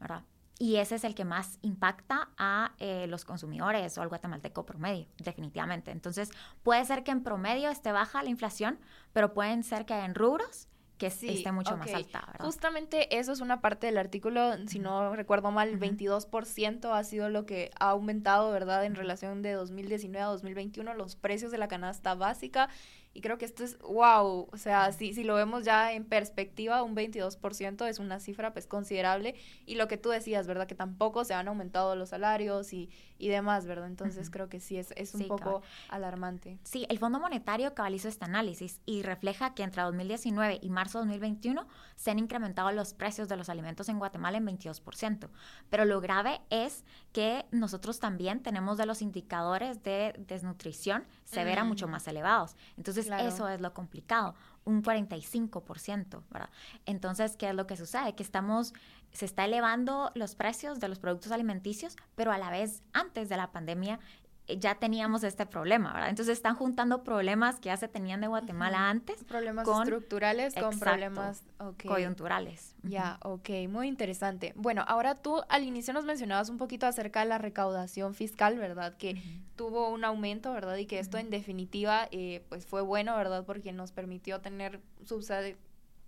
¿verdad? 0.00 0.22
Y 0.58 0.76
ese 0.76 0.94
es 0.94 1.04
el 1.04 1.14
que 1.14 1.24
más 1.24 1.58
impacta 1.62 2.28
a 2.38 2.72
eh, 2.78 3.06
los 3.08 3.24
consumidores 3.24 3.98
o 3.98 4.02
al 4.02 4.08
guatemalteco 4.08 4.64
promedio, 4.64 5.08
definitivamente. 5.18 5.90
Entonces, 5.90 6.30
puede 6.62 6.84
ser 6.84 7.02
que 7.02 7.10
en 7.10 7.24
promedio 7.24 7.70
esté 7.70 7.90
baja 7.90 8.22
la 8.22 8.30
inflación, 8.30 8.78
pero 9.12 9.34
pueden 9.34 9.64
ser 9.64 9.84
que 9.84 9.94
en 9.94 10.14
rubros 10.14 10.68
que 11.04 11.10
sí, 11.10 11.28
esté 11.28 11.52
mucho 11.52 11.76
más 11.76 11.92
alta, 11.92 12.24
¿verdad? 12.26 12.44
Justamente 12.44 13.18
eso 13.18 13.32
es 13.32 13.40
una 13.40 13.60
parte 13.60 13.86
del 13.86 13.98
artículo, 13.98 14.54
si 14.66 14.78
no 14.78 15.14
recuerdo 15.14 15.50
mal, 15.50 15.68
el 15.68 15.78
22% 15.78 16.92
ha 16.92 17.04
sido 17.04 17.28
lo 17.28 17.44
que 17.44 17.70
ha 17.78 17.90
aumentado, 17.90 18.50
¿verdad? 18.50 18.84
En 18.84 18.94
relación 18.94 19.42
de 19.42 19.52
2019 19.52 20.24
a 20.24 20.28
2021 20.28 20.94
los 20.94 21.16
precios 21.16 21.50
de 21.50 21.58
la 21.58 21.68
canasta 21.68 22.14
básica 22.14 22.70
y 23.14 23.20
creo 23.20 23.38
que 23.38 23.44
esto 23.44 23.62
es, 23.62 23.78
wow, 23.78 24.48
o 24.50 24.56
sea, 24.56 24.90
si, 24.90 25.14
si 25.14 25.22
lo 25.22 25.36
vemos 25.36 25.64
ya 25.64 25.92
en 25.92 26.04
perspectiva, 26.04 26.82
un 26.82 26.96
22% 26.96 27.88
es 27.88 28.00
una 28.00 28.18
cifra 28.18 28.52
pues 28.52 28.66
considerable. 28.66 29.36
Y 29.66 29.76
lo 29.76 29.86
que 29.86 29.96
tú 29.96 30.08
decías, 30.08 30.48
¿verdad? 30.48 30.66
Que 30.66 30.74
tampoco 30.74 31.24
se 31.24 31.32
han 31.32 31.46
aumentado 31.46 31.94
los 31.94 32.08
salarios 32.08 32.72
y, 32.72 32.90
y 33.24 33.28
demás, 33.30 33.64
¿verdad? 33.64 33.86
Entonces 33.86 34.28
creo 34.28 34.50
que 34.50 34.60
sí 34.60 34.76
es, 34.76 34.92
es 34.96 35.14
un 35.14 35.26
poco 35.26 35.62
alarmante. 35.88 36.58
Sí, 36.62 36.84
el 36.90 36.98
Fondo 36.98 37.18
Monetario 37.18 37.74
cabalizó 37.74 38.08
este 38.08 38.26
análisis 38.26 38.82
y 38.84 39.00
refleja 39.00 39.54
que 39.54 39.62
entre 39.62 39.80
2019 39.80 40.58
y 40.60 40.68
marzo 40.68 40.98
de 40.98 41.06
2021 41.06 41.66
se 41.96 42.10
han 42.10 42.18
incrementado 42.18 42.70
los 42.72 42.92
precios 42.92 43.26
de 43.30 43.38
los 43.38 43.48
alimentos 43.48 43.88
en 43.88 43.98
Guatemala 43.98 44.36
en 44.36 44.46
22%. 44.46 45.30
Pero 45.70 45.86
lo 45.86 46.02
grave 46.02 46.42
es 46.50 46.84
que 47.12 47.46
nosotros 47.50 47.98
también 47.98 48.42
tenemos 48.42 48.76
de 48.76 48.84
los 48.84 49.00
indicadores 49.00 49.82
de 49.82 50.14
desnutrición 50.18 51.06
severa 51.24 51.64
mucho 51.64 51.88
más 51.88 52.06
elevados. 52.08 52.56
Entonces, 52.76 53.08
eso 53.08 53.48
es 53.48 53.58
lo 53.62 53.72
complicado, 53.72 54.34
un 54.64 54.82
45%, 54.82 56.22
¿verdad? 56.30 56.50
Entonces, 56.86 57.36
¿qué 57.36 57.48
es 57.48 57.54
lo 57.54 57.66
que 57.66 57.76
sucede? 57.76 58.14
Que 58.14 58.22
estamos, 58.22 58.72
se 59.12 59.24
está 59.24 59.44
elevando 59.44 60.10
los 60.14 60.34
precios 60.34 60.80
de 60.80 60.88
los 60.88 60.98
productos 60.98 61.32
alimenticios, 61.32 61.96
pero 62.14 62.32
a 62.32 62.38
la 62.38 62.50
vez, 62.50 62.82
antes 62.92 63.28
de 63.28 63.36
la 63.36 63.52
pandemia, 63.52 64.00
ya 64.46 64.74
teníamos 64.74 65.24
este 65.24 65.46
problema, 65.46 65.92
¿verdad? 65.92 66.10
Entonces 66.10 66.36
están 66.36 66.54
juntando 66.54 67.02
problemas 67.02 67.60
que 67.60 67.66
ya 67.66 67.76
se 67.76 67.88
tenían 67.88 68.20
de 68.20 68.26
Guatemala 68.26 68.90
antes. 68.90 69.24
Problemas 69.24 69.66
estructurales 69.66 70.54
con 70.54 70.78
problemas 70.78 71.42
coyunturales. 71.86 72.74
Ya, 72.82 73.18
ok, 73.22 73.48
muy 73.68 73.88
interesante. 73.88 74.52
Bueno, 74.56 74.84
ahora 74.86 75.14
tú 75.14 75.42
al 75.48 75.64
inicio 75.64 75.94
nos 75.94 76.04
mencionabas 76.04 76.50
un 76.50 76.58
poquito 76.58 76.86
acerca 76.86 77.20
de 77.20 77.26
la 77.26 77.38
recaudación 77.38 78.14
fiscal, 78.14 78.58
¿verdad? 78.58 78.96
Que 78.98 79.22
tuvo 79.56 79.88
un 79.88 80.04
aumento, 80.04 80.52
¿verdad? 80.52 80.76
Y 80.76 80.86
que 80.86 80.98
esto 80.98 81.16
en 81.16 81.30
definitiva, 81.30 82.08
eh, 82.10 82.44
pues 82.50 82.66
fue 82.66 82.82
bueno, 82.82 83.16
¿verdad? 83.16 83.44
Porque 83.46 83.72
nos 83.72 83.92
permitió 83.92 84.40
tener 84.40 84.80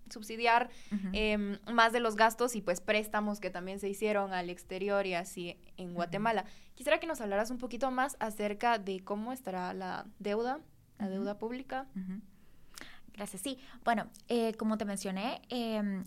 subsidiar 0.09 0.69
em, 1.13 1.57
más 1.71 1.91
de 1.91 1.99
los 1.99 2.15
gastos 2.15 2.55
y 2.55 2.61
pues 2.61 2.81
préstamos 2.81 3.39
que 3.39 3.49
también 3.49 3.79
se 3.79 3.89
hicieron 3.89 4.33
al 4.33 4.49
exterior 4.49 5.05
y 5.05 5.15
así 5.15 5.57
en 5.77 5.93
Guatemala. 5.93 6.45
Quisiera 6.77 6.99
que 6.99 7.07
nos 7.07 7.21
hablaras 7.21 7.49
un 7.49 7.57
poquito 7.57 7.89
más 7.89 8.17
acerca 8.19 8.77
de 8.77 9.03
cómo 9.03 9.33
estará 9.33 9.73
la 9.73 10.05
deuda, 10.19 10.59
la 10.99 11.09
deuda 11.09 11.39
pública. 11.39 11.87
Gracias. 13.13 13.41
Sí, 13.41 13.57
bueno, 13.83 14.05
eh, 14.27 14.53
como 14.53 14.77
te 14.77 14.85
mencioné, 14.85 15.41
em, 15.49 16.05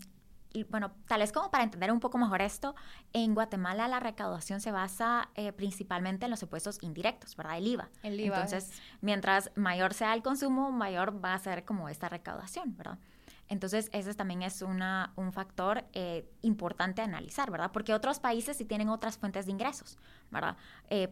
bueno, 0.69 0.93
tal 1.09 1.19
vez 1.19 1.33
como 1.33 1.51
para 1.51 1.65
entender 1.65 1.91
un 1.91 1.99
poco 1.99 2.17
mejor 2.17 2.41
esto, 2.41 2.73
en 3.11 3.33
Guatemala 3.33 3.89
la 3.89 3.99
recaudación 3.99 4.61
se 4.61 4.71
basa 4.71 5.27
eh, 5.35 5.51
principalmente 5.51 6.23
en 6.23 6.31
los 6.31 6.41
impuestos 6.41 6.77
indirectos, 6.81 7.35
¿verdad? 7.35 7.57
El 7.57 7.67
IVA. 7.67 7.89
El 8.01 8.17
IVA. 8.17 8.37
Entonces, 8.37 8.71
mientras 9.01 9.51
mayor 9.55 9.93
sea 9.93 10.13
el 10.13 10.23
consumo, 10.23 10.71
mayor 10.71 11.21
va 11.21 11.33
a 11.33 11.39
ser 11.39 11.65
como 11.65 11.89
esta 11.89 12.07
recaudación, 12.07 12.77
¿verdad? 12.77 12.97
Entonces, 13.51 13.89
ese 13.91 14.13
también 14.13 14.43
es 14.43 14.61
una, 14.61 15.11
un 15.17 15.33
factor 15.33 15.83
eh, 15.91 16.25
importante 16.41 17.01
a 17.01 17.03
analizar, 17.03 17.51
¿verdad? 17.51 17.69
Porque 17.73 17.93
otros 17.93 18.21
países 18.21 18.55
sí 18.55 18.63
tienen 18.63 18.87
otras 18.87 19.17
fuentes 19.17 19.45
de 19.45 19.51
ingresos, 19.51 19.97
¿verdad? 20.31 20.55
Eh, 20.89 21.09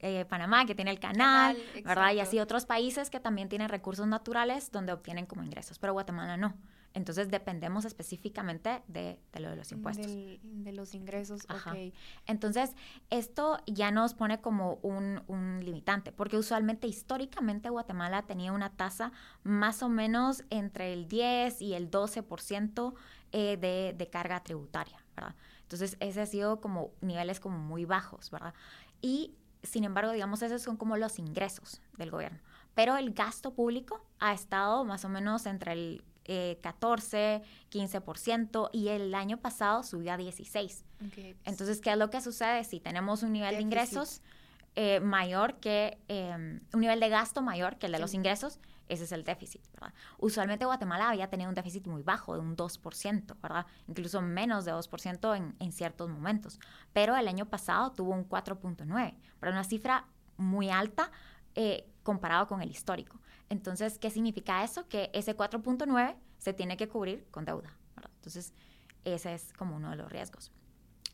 eh, 0.00 0.24
Panamá, 0.28 0.66
que 0.66 0.74
tiene 0.74 0.90
el 0.90 1.00
canal, 1.00 1.56
¿verdad? 1.82 2.12
Y 2.12 2.20
así 2.20 2.38
otros 2.38 2.66
países 2.66 3.08
que 3.08 3.18
también 3.18 3.48
tienen 3.48 3.70
recursos 3.70 4.06
naturales 4.06 4.70
donde 4.72 4.92
obtienen 4.92 5.24
como 5.24 5.42
ingresos, 5.42 5.78
pero 5.78 5.94
Guatemala 5.94 6.36
no. 6.36 6.54
Entonces 6.94 7.28
dependemos 7.28 7.84
específicamente 7.84 8.82
de, 8.86 9.18
lo 9.40 9.50
de 9.50 9.56
los 9.56 9.72
impuestos. 9.72 10.06
de 10.06 10.72
los 10.72 10.94
ingresos, 10.94 11.42
ok. 11.50 11.92
Entonces, 12.26 12.74
esto 13.10 13.58
ya 13.66 13.90
nos 13.90 14.14
pone 14.14 14.40
como 14.40 14.74
un, 14.82 15.20
limitante, 15.64 16.12
porque 16.12 16.38
usualmente, 16.38 16.86
históricamente, 16.86 17.68
Guatemala 17.68 18.22
tenía 18.22 18.52
una 18.52 18.70
tasa 18.70 19.10
más 19.42 19.82
o 19.82 19.88
menos 19.88 20.44
entre 20.50 20.92
el 20.92 21.08
10 21.08 21.60
y 21.62 21.74
el 21.74 21.90
12% 21.90 22.94
eh, 23.32 23.56
de, 23.56 23.94
de 23.98 24.10
carga 24.10 24.44
tributaria, 24.44 25.04
¿verdad? 25.16 25.34
Entonces, 25.62 25.96
ese 25.98 26.20
ha 26.20 26.26
sido 26.26 26.60
como 26.60 26.92
niveles 27.00 27.40
como 27.40 27.58
muy 27.58 27.84
bajos, 27.84 28.30
¿verdad? 28.30 28.54
Y, 29.02 29.34
sin 29.64 29.82
embargo, 29.82 30.12
digamos, 30.12 30.42
esos 30.42 30.62
son 30.62 30.76
como 30.76 30.96
los 30.96 31.18
ingresos 31.18 31.82
del 31.96 32.12
gobierno. 32.12 32.38
Pero 32.76 32.96
el 32.96 33.12
gasto 33.14 33.52
público 33.52 34.04
ha 34.20 34.32
estado 34.32 34.84
más 34.84 35.04
o 35.04 35.08
menos 35.08 35.46
entre 35.46 35.72
el 35.72 36.04
14, 36.60 37.34
eh, 37.36 37.42
15% 37.70 38.70
y 38.72 38.88
el 38.88 39.14
año 39.14 39.38
pasado 39.38 39.82
subió 39.82 40.12
a 40.12 40.16
16. 40.16 40.84
Entonces, 41.44 41.80
¿qué 41.80 41.92
es 41.92 41.98
lo 41.98 42.10
que 42.10 42.20
sucede? 42.20 42.64
Si 42.64 42.80
tenemos 42.80 43.22
un 43.22 43.32
nivel 43.32 43.56
de 43.56 43.62
ingresos 43.62 44.22
eh, 44.76 45.00
mayor 45.00 45.60
que, 45.60 45.98
em, 46.08 46.60
un 46.72 46.80
nivel 46.80 46.98
de 46.98 47.08
gasto 47.08 47.42
mayor 47.42 47.76
que 47.76 47.86
el 47.86 47.92
de 47.92 47.98
los 47.98 48.14
ingresos, 48.14 48.58
ese 48.88 49.04
es 49.04 49.12
el 49.12 49.24
déficit, 49.24 49.62
¿verdad? 49.72 49.94
Usualmente 50.18 50.64
Guatemala 50.64 51.10
había 51.10 51.28
tenido 51.28 51.48
un 51.48 51.54
déficit 51.54 51.86
muy 51.86 52.02
bajo, 52.02 52.34
de 52.34 52.40
un 52.40 52.56
2%, 52.56 53.36
¿verdad? 53.40 53.66
Incluso 53.86 54.20
menos 54.20 54.64
de 54.64 54.72
2% 54.72 55.36
en, 55.36 55.54
en 55.58 55.72
ciertos 55.72 56.10
momentos. 56.10 56.58
Pero 56.92 57.16
el 57.16 57.28
año 57.28 57.46
pasado 57.46 57.92
tuvo 57.92 58.12
un 58.12 58.28
4.9, 58.28 59.14
pero 59.38 59.52
una 59.52 59.64
cifra 59.64 60.06
muy 60.36 60.70
alta 60.70 61.10
eh, 61.54 61.86
comparado 62.02 62.46
con 62.46 62.60
el 62.60 62.70
histórico. 62.70 63.18
Entonces, 63.48 63.98
¿qué 63.98 64.10
significa 64.10 64.64
eso? 64.64 64.88
Que 64.88 65.10
ese 65.12 65.36
4.9 65.36 66.16
se 66.38 66.52
tiene 66.52 66.76
que 66.76 66.88
cubrir 66.88 67.26
con 67.30 67.44
deuda. 67.44 67.76
Entonces, 68.16 68.54
ese 69.04 69.34
es 69.34 69.52
como 69.52 69.76
uno 69.76 69.90
de 69.90 69.96
los 69.96 70.10
riesgos. 70.10 70.50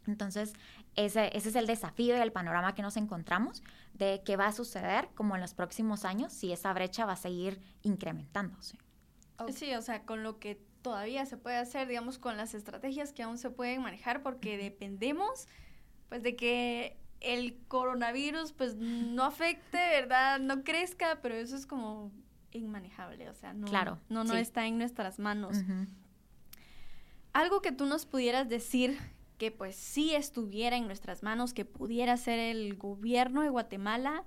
Entonces, 0.06 0.54
ese, 0.96 1.36
ese, 1.36 1.50
es 1.50 1.56
el 1.56 1.66
desafío 1.66 2.16
y 2.16 2.20
el 2.20 2.32
panorama 2.32 2.74
que 2.74 2.82
nos 2.82 2.96
encontramos 2.96 3.62
de 3.94 4.22
qué 4.24 4.36
va 4.36 4.46
a 4.46 4.52
suceder 4.52 5.08
como 5.14 5.34
en 5.34 5.40
los 5.40 5.54
próximos 5.54 6.04
años 6.04 6.32
si 6.32 6.52
esa 6.52 6.72
brecha 6.72 7.04
va 7.04 7.12
a 7.12 7.16
seguir 7.16 7.60
incrementándose. 7.82 8.78
Sí, 9.48 9.74
o 9.74 9.82
sea, 9.82 10.04
con 10.04 10.22
lo 10.22 10.38
que 10.38 10.60
todavía 10.82 11.26
se 11.26 11.36
puede 11.36 11.56
hacer, 11.56 11.88
digamos, 11.88 12.18
con 12.18 12.36
las 12.36 12.54
estrategias 12.54 13.12
que 13.12 13.22
aún 13.22 13.38
se 13.38 13.50
pueden 13.50 13.82
manejar, 13.82 14.22
porque 14.22 14.56
dependemos, 14.56 15.46
pues, 16.08 16.22
de 16.22 16.36
que 16.36 16.98
el 17.20 17.58
coronavirus, 17.68 18.52
pues, 18.52 18.76
no 18.76 19.24
afecte, 19.24 19.78
¿verdad? 19.78 20.40
No 20.40 20.64
crezca, 20.64 21.20
pero 21.22 21.34
eso 21.34 21.56
es 21.56 21.66
como 21.66 22.12
inmanejable, 22.52 23.28
o 23.28 23.34
sea, 23.34 23.52
no, 23.52 23.66
no, 24.08 24.24
no 24.24 24.34
está 24.34 24.66
en 24.66 24.78
nuestras 24.78 25.18
manos. 25.18 25.56
Algo 27.32 27.62
que 27.62 27.72
tú 27.72 27.86
nos 27.86 28.06
pudieras 28.06 28.48
decir 28.48 28.98
que 29.38 29.50
pues 29.50 29.76
sí 29.76 30.14
estuviera 30.14 30.76
en 30.76 30.86
nuestras 30.86 31.22
manos, 31.22 31.54
que 31.54 31.64
pudiera 31.64 32.16
ser 32.16 32.38
el 32.38 32.76
gobierno 32.76 33.42
de 33.42 33.48
Guatemala, 33.48 34.24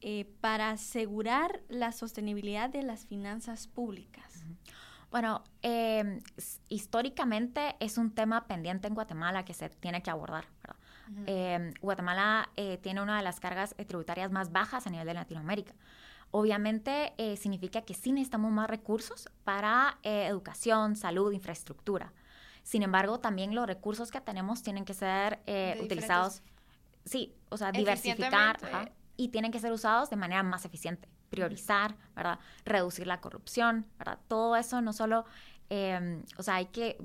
eh, 0.00 0.32
para 0.40 0.70
asegurar 0.70 1.60
la 1.68 1.90
sostenibilidad 1.90 2.70
de 2.70 2.84
las 2.84 3.04
finanzas 3.04 3.66
públicas? 3.66 4.44
Bueno, 5.10 5.42
em, 5.62 6.20
históricamente 6.68 7.74
es 7.80 7.98
un 7.98 8.12
tema 8.12 8.46
pendiente 8.46 8.86
en 8.86 8.94
Guatemala 8.94 9.44
que 9.44 9.54
se 9.54 9.68
tiene 9.70 10.00
que 10.00 10.10
abordar. 10.10 10.44
Em, 11.26 11.72
Guatemala 11.80 12.50
eh, 12.54 12.78
tiene 12.78 13.02
una 13.02 13.16
de 13.16 13.24
las 13.24 13.40
cargas 13.40 13.74
tributarias 13.88 14.30
más 14.30 14.52
bajas 14.52 14.86
a 14.86 14.90
nivel 14.90 15.06
de 15.06 15.14
Latinoamérica. 15.14 15.74
Obviamente 16.30 17.14
eh, 17.16 17.36
significa 17.36 17.82
que 17.82 17.94
sí 17.94 18.12
necesitamos 18.12 18.52
más 18.52 18.68
recursos 18.68 19.28
para 19.44 19.98
educación, 20.02 20.96
salud, 20.96 21.32
infraestructura. 21.32 22.12
Sin 22.62 22.82
embargo, 22.82 23.18
también 23.18 23.54
los 23.54 23.66
recursos 23.66 24.10
que 24.10 24.20
tenemos 24.20 24.62
tienen 24.62 24.84
que 24.84 24.92
ser 24.92 25.40
utilizados, 25.82 26.42
sí, 27.06 27.34
o 27.48 27.56
sea, 27.56 27.72
diversificar, 27.72 28.58
y 29.18 29.28
tienen 29.28 29.50
que 29.50 29.58
ser 29.58 29.72
usados 29.72 30.08
de 30.10 30.16
manera 30.16 30.42
más 30.42 30.64
eficiente, 30.64 31.08
priorizar, 31.28 31.96
¿verdad? 32.14 32.38
Reducir 32.64 33.06
la 33.06 33.20
corrupción, 33.20 33.84
¿verdad? 33.98 34.18
Todo 34.28 34.56
eso 34.56 34.80
no 34.80 34.92
solo, 34.92 35.26
em, 35.68 36.22
o 36.38 36.42
sea, 36.42 36.54
hay 36.54 36.66
que 36.66 36.96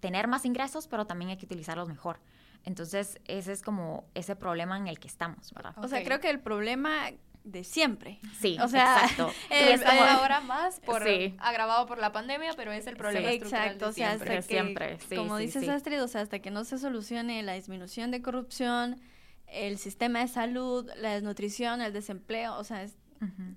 tener 0.00 0.26
más 0.26 0.44
ingresos, 0.44 0.88
pero 0.88 1.06
también 1.06 1.30
hay 1.30 1.36
que 1.36 1.46
utilizarlos 1.46 1.88
mejor. 1.88 2.18
Entonces, 2.64 3.20
ese 3.26 3.52
es 3.52 3.62
como 3.62 4.04
ese 4.14 4.34
problema 4.34 4.76
en 4.76 4.88
el 4.88 4.98
que 4.98 5.06
estamos, 5.06 5.52
¿verdad? 5.54 5.74
O 5.78 5.86
sea, 5.86 6.02
creo 6.02 6.20
que 6.20 6.30
el 6.30 6.40
problema 6.40 7.10
de 7.44 7.64
siempre. 7.64 8.20
Sí, 8.40 8.56
o 8.60 8.68
sea, 8.68 9.02
exacto. 9.02 9.32
Es 9.50 9.84
ahora 9.84 10.40
más 10.40 10.80
por, 10.80 11.02
agravado 11.38 11.86
por 11.86 11.98
la 11.98 12.12
pandemia, 12.12 12.52
pero 12.56 12.72
es 12.72 12.86
el 12.86 12.96
problema 12.96 13.32
exacto, 13.32 13.88
o 13.88 13.92
sea, 13.92 14.18
siempre. 14.18 14.42
siempre. 14.42 14.98
como 15.16 15.36
dices 15.36 15.68
Astrid, 15.68 16.02
o 16.02 16.08
sea, 16.08 16.22
hasta 16.22 16.40
que 16.40 16.50
no 16.50 16.64
se 16.64 16.78
solucione 16.78 17.42
la 17.42 17.54
disminución 17.54 18.10
de 18.10 18.22
corrupción, 18.22 19.00
el 19.46 19.78
sistema 19.78 20.20
de 20.20 20.28
salud, 20.28 20.88
la 20.96 21.14
desnutrición, 21.14 21.80
el 21.80 21.92
desempleo, 21.92 22.56
o 22.56 22.64
sea, 22.64 22.82
es 22.82 22.96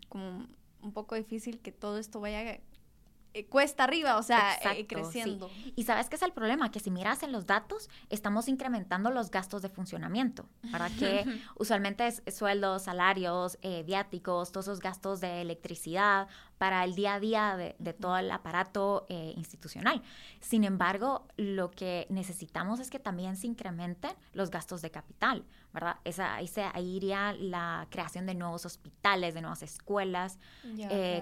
como 0.09 0.47
un 0.81 0.93
poco 0.93 1.15
difícil 1.15 1.59
que 1.59 1.71
todo 1.71 1.97
esto 1.97 2.19
vaya 2.19 2.59
eh, 3.35 3.47
cuesta 3.47 3.83
arriba, 3.83 4.17
o 4.17 4.23
sea, 4.23 4.57
eh, 4.63 4.87
creciendo. 4.87 5.51
Y 5.75 5.83
sabes 5.83 6.07
qué 6.07 6.15
es 6.15 6.21
el 6.21 6.31
problema, 6.31 6.71
que 6.71 6.79
si 6.79 6.89
miras 6.89 7.21
en 7.21 7.33
los 7.33 7.45
datos, 7.45 7.89
estamos 8.09 8.47
incrementando 8.47 9.11
los 9.11 9.29
gastos 9.29 9.61
de 9.61 9.67
funcionamiento, 9.67 10.47
para 10.71 10.89
que 11.19 11.25
usualmente 11.55 12.07
es 12.07 12.23
sueldos, 12.33 12.83
salarios, 12.83 13.57
eh, 13.61 13.83
viáticos, 13.85 14.53
todos 14.53 14.67
esos 14.67 14.79
gastos 14.79 15.19
de 15.19 15.41
electricidad 15.41 16.29
para 16.57 16.85
el 16.85 16.95
día 16.95 17.15
a 17.15 17.19
día 17.19 17.57
de, 17.57 17.93
todo 17.93 18.17
el 18.17 18.31
aparato 18.31 19.05
institucional. 19.09 20.01
Sin 20.39 20.63
embargo, 20.63 21.27
lo 21.35 21.71
que 21.71 22.07
necesitamos 22.09 22.79
es 22.79 22.89
que 22.89 22.99
también 22.99 23.35
se 23.35 23.47
incrementen 23.47 24.13
los 24.31 24.49
gastos 24.49 24.81
de 24.81 24.91
capital, 24.91 25.43
¿verdad? 25.73 25.97
Esa, 26.05 26.35
ahí, 26.35 26.47
se, 26.47 26.63
ahí 26.63 26.95
iría 26.95 27.33
la 27.33 27.87
creación 27.89 28.25
de 28.25 28.35
nuevos 28.35 28.65
hospitales, 28.65 29.33
de 29.33 29.41
nuevas 29.41 29.63
escuelas, 29.63 30.39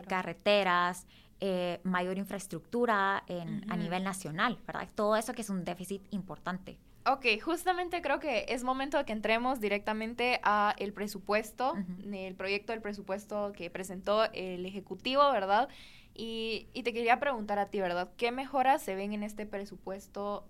carreteras, 0.07 1.07
eh, 1.45 1.81
mayor 1.83 2.17
infraestructura 2.17 3.17
a 3.17 3.75
nivel 3.75 4.01
nacional, 4.05 4.57
¿verdad? 4.65 4.87
Todo 4.95 5.17
eso 5.17 5.33
que 5.33 5.41
es 5.41 5.49
un 5.49 5.65
déficit 5.65 6.01
importante. 6.11 6.77
Ok, 7.05 7.25
justamente 7.43 8.01
creo 8.01 8.21
que 8.21 8.45
es 8.47 8.63
momento 8.63 8.97
de 8.97 9.03
que 9.03 9.11
entremos 9.11 9.59
directamente 9.59 10.39
a 10.43 10.73
el 10.77 10.93
presupuesto, 10.93 11.73
el 12.09 12.35
proyecto 12.35 12.71
del 12.71 12.81
presupuesto 12.81 13.51
que 13.51 13.69
presentó 13.69 14.23
el 14.31 14.65
Ejecutivo, 14.65 15.29
¿verdad? 15.33 15.67
Y, 16.13 16.67
y, 16.71 16.83
te 16.83 16.93
quería 16.93 17.19
preguntar 17.19 17.59
a 17.59 17.65
ti, 17.65 17.81
¿verdad? 17.81 18.09
¿Qué 18.15 18.31
mejoras 18.31 18.81
se 18.81 18.95
ven 18.95 19.11
en 19.11 19.23
este 19.23 19.45
presupuesto 19.45 20.47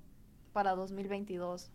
para 0.52 0.76
2022? 0.76 1.72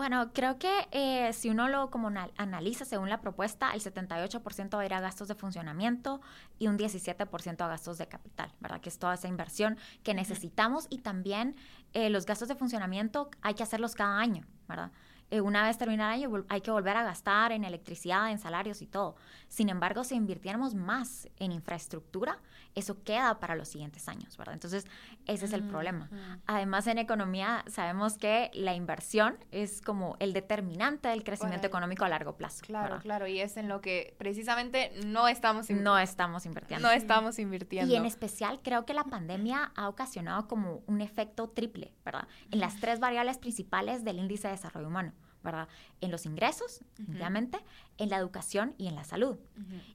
Bueno, 0.00 0.32
creo 0.32 0.58
que 0.58 0.88
eh, 0.92 1.30
si 1.34 1.50
uno 1.50 1.68
lo 1.68 1.90
como 1.90 2.10
analiza 2.38 2.86
según 2.86 3.10
la 3.10 3.20
propuesta, 3.20 3.72
el 3.72 3.82
78% 3.82 4.74
va 4.74 4.80
a 4.80 4.86
ir 4.86 4.94
a 4.94 5.00
gastos 5.00 5.28
de 5.28 5.34
funcionamiento 5.34 6.22
y 6.58 6.68
un 6.68 6.78
17% 6.78 7.60
a 7.60 7.68
gastos 7.68 7.98
de 7.98 8.06
capital, 8.06 8.50
¿verdad? 8.60 8.80
Que 8.80 8.88
es 8.88 8.98
toda 8.98 9.12
esa 9.12 9.28
inversión 9.28 9.76
que 10.02 10.14
necesitamos 10.14 10.86
y 10.88 11.00
también 11.00 11.54
eh, 11.92 12.08
los 12.08 12.24
gastos 12.24 12.48
de 12.48 12.54
funcionamiento 12.54 13.28
hay 13.42 13.52
que 13.52 13.62
hacerlos 13.62 13.94
cada 13.94 14.18
año, 14.18 14.46
¿verdad? 14.66 14.90
Eh, 15.30 15.40
una 15.40 15.64
vez 15.64 15.78
terminar 15.78 16.12
el 16.14 16.24
año 16.24 16.44
hay 16.48 16.60
que 16.60 16.70
volver 16.70 16.96
a 16.96 17.04
gastar 17.04 17.52
en 17.52 17.64
electricidad, 17.64 18.30
en 18.30 18.38
salarios 18.38 18.82
y 18.82 18.86
todo. 18.86 19.16
Sin 19.48 19.68
embargo, 19.68 20.04
si 20.04 20.14
invirtiéramos 20.14 20.74
más 20.74 21.28
en 21.38 21.52
infraestructura, 21.52 22.38
eso 22.74 23.02
queda 23.02 23.38
para 23.40 23.56
los 23.56 23.68
siguientes 23.68 24.08
años, 24.08 24.36
¿verdad? 24.36 24.54
Entonces, 24.54 24.86
ese 25.26 25.46
es 25.46 25.52
el 25.52 25.62
problema. 25.64 26.08
Además, 26.46 26.86
en 26.86 26.98
economía 26.98 27.64
sabemos 27.68 28.16
que 28.16 28.50
la 28.54 28.74
inversión 28.74 29.38
es 29.50 29.80
como 29.80 30.16
el 30.20 30.32
determinante 30.32 31.08
del 31.08 31.24
crecimiento 31.24 31.66
económico 31.66 32.04
a 32.04 32.08
largo 32.08 32.36
plazo. 32.36 32.62
Claro, 32.64 32.98
claro, 33.00 33.26
y 33.26 33.40
es 33.40 33.56
en 33.56 33.68
lo 33.68 33.80
que 33.80 34.14
precisamente 34.18 34.92
no 35.06 35.28
estamos 35.28 35.68
no 35.70 35.98
estamos 35.98 36.46
invirtiendo. 36.46 36.86
No 36.86 36.92
estamos 36.92 37.38
invirtiendo. 37.38 37.92
Y 37.92 37.96
en 37.96 38.06
especial 38.06 38.60
creo 38.62 38.84
que 38.84 38.94
la 38.94 39.04
pandemia 39.04 39.72
ha 39.74 39.88
ocasionado 39.88 40.46
como 40.46 40.82
un 40.86 41.00
efecto 41.00 41.48
triple, 41.48 41.92
¿verdad? 42.04 42.26
En 42.50 42.60
las 42.60 42.78
tres 42.80 43.00
variables 43.00 43.38
principales 43.38 44.04
del 44.04 44.18
índice 44.18 44.48
de 44.48 44.54
desarrollo 44.54 44.88
humano. 44.88 45.12
¿Verdad? 45.42 45.68
En 46.00 46.10
los 46.10 46.26
ingresos, 46.26 46.82
obviamente, 47.08 47.58
en 47.98 48.10
la 48.10 48.16
educación 48.16 48.74
y 48.78 48.88
en 48.88 48.94
la 48.94 49.04
salud. 49.04 49.38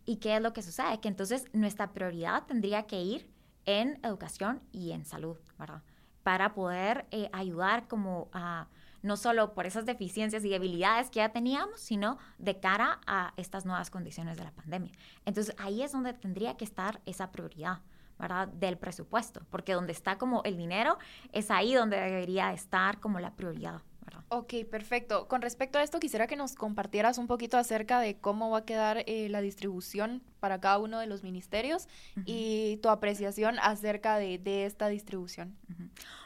¿Y 0.05 0.17
qué 0.17 0.35
es 0.35 0.41
lo 0.41 0.53
que 0.53 0.61
sucede? 0.61 0.99
Que 0.99 1.07
entonces 1.07 1.45
nuestra 1.53 1.93
prioridad 1.93 2.45
tendría 2.45 2.83
que 2.83 3.01
ir 3.01 3.29
en 3.65 3.99
educación 4.03 4.61
y 4.71 4.91
en 4.91 5.05
salud, 5.05 5.37
¿verdad? 5.57 5.81
Para 6.23 6.53
poder 6.53 7.05
eh, 7.11 7.29
ayudar 7.33 7.87
como 7.87 8.29
a, 8.33 8.67
no 9.01 9.17
solo 9.17 9.53
por 9.53 9.65
esas 9.65 9.85
deficiencias 9.85 10.43
y 10.43 10.49
debilidades 10.49 11.09
que 11.09 11.17
ya 11.17 11.29
teníamos, 11.29 11.79
sino 11.79 12.17
de 12.37 12.59
cara 12.59 12.99
a 13.05 13.33
estas 13.37 13.65
nuevas 13.65 13.89
condiciones 13.89 14.37
de 14.37 14.43
la 14.43 14.51
pandemia. 14.51 14.91
Entonces 15.25 15.55
ahí 15.59 15.83
es 15.83 15.91
donde 15.91 16.13
tendría 16.13 16.57
que 16.57 16.65
estar 16.65 17.01
esa 17.05 17.31
prioridad. 17.31 17.81
¿verdad? 18.17 18.47
del 18.47 18.77
presupuesto, 18.77 19.41
porque 19.49 19.73
donde 19.73 19.91
está 19.91 20.17
como 20.17 20.41
el 20.43 20.55
dinero 20.55 20.97
es 21.33 21.51
ahí 21.51 21.73
donde 21.73 21.99
debería 21.99 22.53
estar 22.53 23.01
como 23.01 23.19
la 23.19 23.35
prioridad. 23.35 23.81
Ok, 24.29 24.53
perfecto. 24.69 25.27
Con 25.27 25.41
respecto 25.41 25.77
a 25.77 25.83
esto, 25.83 25.99
quisiera 25.99 26.27
que 26.27 26.35
nos 26.35 26.55
compartieras 26.55 27.17
un 27.17 27.27
poquito 27.27 27.57
acerca 27.57 27.99
de 27.99 28.17
cómo 28.17 28.49
va 28.49 28.59
a 28.59 28.65
quedar 28.65 29.03
eh, 29.05 29.29
la 29.29 29.41
distribución 29.41 30.23
para 30.39 30.59
cada 30.59 30.79
uno 30.79 30.99
de 30.99 31.07
los 31.07 31.23
ministerios 31.23 31.87
y 32.25 32.77
tu 32.77 32.89
apreciación 32.89 33.57
acerca 33.59 34.17
de, 34.17 34.65
esta 34.65 34.87
distribución. 34.87 35.55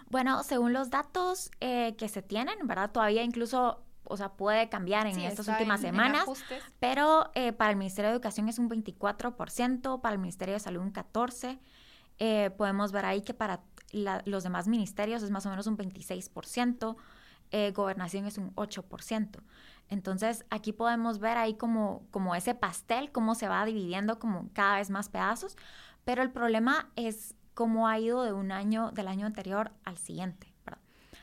Bueno, 0.10 0.44
según 0.44 0.74
los 0.74 0.90
datos 0.90 1.52
eh, 1.60 1.96
que 1.98 2.08
se 2.08 2.22
tienen, 2.22 2.56
¿verdad? 2.64 2.92
Todavía 2.92 3.24
incluso 3.24 3.84
o 4.06 4.18
sea, 4.18 4.30
puede 4.30 4.70
cambiar 4.70 5.06
en 5.06 5.20
estas 5.20 5.48
últimas 5.48 5.82
semanas, 5.82 6.26
pero 6.80 7.30
eh, 7.36 7.54
para 7.54 7.70
el 7.70 7.78
Ministerio 7.78 8.10
de 8.10 8.16
Educación 8.16 8.50
es 8.50 8.58
un 8.58 8.68
24%, 8.70 10.02
para 10.02 10.14
el 10.14 10.20
Ministerio 10.20 10.56
de 10.56 10.60
Salud 10.60 10.82
un 10.82 10.92
14%, 10.92 11.60
podemos 12.58 12.92
ver 12.92 13.06
ahí 13.06 13.22
que 13.22 13.36
para 13.36 13.62
los 13.94 14.44
demás 14.44 14.68
ministerios 14.68 15.22
es 15.22 15.30
más 15.30 15.46
o 15.46 15.50
menos 15.50 15.68
un 15.68 15.78
26%, 15.78 16.96
eh, 17.52 17.72
gobernación 17.72 18.26
es 18.26 18.38
un 18.38 18.54
8%. 18.56 19.42
Entonces, 19.90 20.46
aquí 20.50 20.72
podemos 20.72 21.20
ver 21.20 21.38
ahí 21.38 21.56
como, 21.56 22.04
como 22.12 22.36
ese 22.36 22.54
pastel, 22.54 23.12
cómo 23.12 23.36
se 23.36 23.48
va 23.48 23.66
dividiendo 23.66 24.20
como 24.20 24.50
cada 24.54 24.76
vez 24.76 24.90
más 24.90 25.10
pedazos, 25.10 25.58
pero 26.06 26.22
el 26.22 26.32
problema 26.32 26.90
es 26.96 27.36
cómo 27.56 27.88
ha 27.88 28.00
ido 28.00 28.24
de 28.24 28.34
un 28.34 28.52
año, 28.52 28.92
del 28.92 29.08
año 29.08 29.26
anterior 29.26 29.72
al 29.84 29.98
siguiente. 29.98 30.48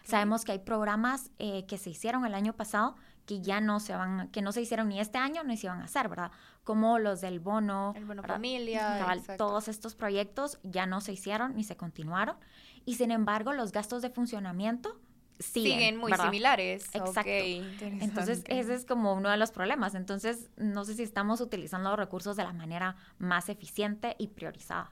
Sabemos 0.06 0.44
que 0.44 0.52
hay 0.52 0.60
programas 0.60 1.32
eh, 1.40 1.66
que 1.66 1.78
se 1.78 1.90
hicieron 1.90 2.24
el 2.24 2.34
año 2.34 2.52
pasado 2.52 2.94
que 3.26 3.40
ya 3.40 3.60
no 3.60 3.80
se 3.80 3.94
van, 3.96 4.28
que 4.28 4.40
no 4.40 4.52
se 4.52 4.62
hicieron 4.62 4.88
ni 4.88 5.00
este 5.00 5.18
año 5.18 5.42
ni 5.42 5.56
se 5.56 5.66
iban 5.66 5.80
a 5.80 5.86
hacer, 5.86 6.08
¿verdad? 6.08 6.30
Como 6.62 7.00
los 7.00 7.20
del 7.20 7.40
bono, 7.40 7.92
el 7.96 8.04
bono 8.04 8.22
familia, 8.22 9.04
todos 9.36 9.66
estos 9.66 9.96
proyectos 9.96 10.60
ya 10.62 10.86
no 10.86 11.00
se 11.00 11.12
hicieron 11.12 11.56
ni 11.56 11.64
se 11.64 11.76
continuaron 11.76 12.36
y 12.84 12.94
sin 12.94 13.10
embargo 13.10 13.52
los 13.52 13.72
gastos 13.72 14.00
de 14.00 14.10
funcionamiento 14.10 14.96
siguen, 15.38 15.96
muy 15.96 16.12
similares. 16.12 16.87
Exacto. 16.94 17.31
Entonces, 17.31 18.44
ese 18.49 18.75
es 18.75 18.85
como 18.85 19.14
uno 19.14 19.31
de 19.31 19.37
los 19.37 19.51
problemas. 19.51 19.94
Entonces, 19.94 20.51
no 20.57 20.85
sé 20.85 20.94
si 20.94 21.03
estamos 21.03 21.40
utilizando 21.40 21.90
los 21.90 21.99
recursos 21.99 22.37
de 22.37 22.44
la 22.44 22.53
manera 22.53 22.96
más 23.18 23.49
eficiente 23.49 24.14
y 24.18 24.29
priorizada. 24.29 24.90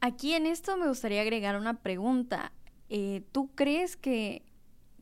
Aquí 0.00 0.34
en 0.34 0.46
esto 0.46 0.76
me 0.76 0.88
gustaría 0.88 1.20
agregar 1.20 1.56
una 1.56 1.74
pregunta. 1.74 2.52
Eh, 2.88 3.22
¿Tú 3.30 3.50
crees 3.54 3.96
que, 3.96 4.42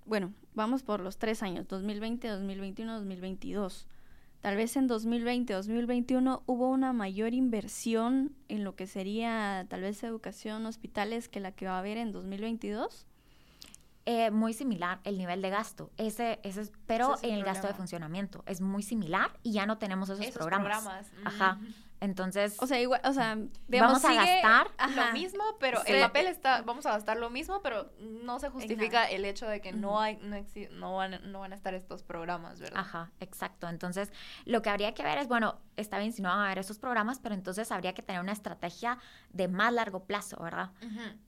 bueno, 0.05 0.35
vamos 0.55 0.83
por 0.83 1.01
los 1.01 1.17
tres 1.17 1.43
años, 1.43 1.67
2020, 1.69 2.29
2021, 2.29 2.95
2022? 2.99 3.89
Tal 4.41 4.57
vez 4.57 4.77
en 4.77 4.87
2020, 4.87 5.53
2021 5.53 6.43
hubo 6.47 6.71
una 6.71 6.93
mayor 6.93 7.35
inversión 7.35 8.35
en 8.49 8.65
lo 8.65 8.75
que 8.75 8.87
sería 8.87 9.67
tal 9.69 9.83
vez 9.83 10.03
educación, 10.03 10.65
hospitales 10.65 11.29
que 11.29 11.41
la 11.41 11.53
que 11.53 11.67
va 11.67 11.77
a 11.77 11.79
haber 11.81 11.99
en 11.99 12.13
2022? 12.13 13.07
Eh, 14.07 14.31
muy 14.31 14.55
similar 14.55 14.99
el 15.05 15.19
nivel 15.19 15.43
de 15.43 15.51
gasto, 15.51 15.91
ese, 15.99 16.41
ese 16.43 16.73
pero 16.87 17.17
en 17.23 17.35
el 17.35 17.45
gasto 17.45 17.67
de 17.67 17.75
funcionamiento 17.75 18.43
es 18.47 18.63
muy 18.63 18.83
similar 18.83 19.31
y 19.43 19.53
ya 19.53 19.67
no 19.67 19.77
tenemos 19.77 20.09
esos, 20.09 20.33
programas. 20.33 21.07
Ajá. 21.25 21.59
Entonces, 22.01 22.57
O 22.61 22.67
sea, 22.67 22.81
igual, 22.81 23.01
o 23.05 23.13
sea, 23.13 23.37
Vamos 23.69 24.05
a 24.05 24.15
gastar 24.15 24.69
lo 24.97 25.13
mismo, 25.13 25.45
pero 25.61 25.81
Sí. 25.85 25.93
el 25.93 26.01
papel 26.01 26.27
está, 26.29 26.63
vamos 26.63 26.87
a 26.87 26.93
gastar 26.93 27.19
lo 27.19 27.29
mismo, 27.29 27.61
pero 27.63 27.91
no 27.99 28.39
se 28.41 28.49
justifica 28.49 29.05
el 29.11 29.25
hecho 29.27 29.47
de 29.47 29.61
que 29.61 29.73
no 29.73 30.01
hay, 30.01 30.17
no, 30.23 30.35
exi- 30.37 30.71
no, 30.71 30.97
van, 30.97 31.31
no 31.31 31.41
van 31.41 31.53
a 31.53 31.57
estar 31.57 31.75
estos 31.75 32.03
programas, 32.03 32.59
¿verdad? 32.59 32.81
Ajá, 32.81 33.11
exacto. 33.21 33.69
Entonces, 33.69 34.11
lo 34.47 34.63
que 34.63 34.71
habría 34.71 34.95
que 34.95 35.03
ver 35.03 35.19
es, 35.19 35.29
bueno, 35.29 35.59
está 35.77 35.99
bien 35.99 36.13
si 36.13 36.23
no 36.23 36.31
van 36.31 36.39
a 36.39 36.47
haber 36.47 36.59
esos 36.59 36.79
programas, 36.79 37.19
pero 37.21 37.35
entonces 37.35 37.71
habría 37.71 37.93
que 37.93 38.03
tener 38.03 38.21
una 38.23 38.33
estrategia 38.33 38.99
de 39.31 39.49
más 39.49 39.73
largo 39.73 40.05
plazo, 40.05 40.43
¿verdad? 40.43 40.71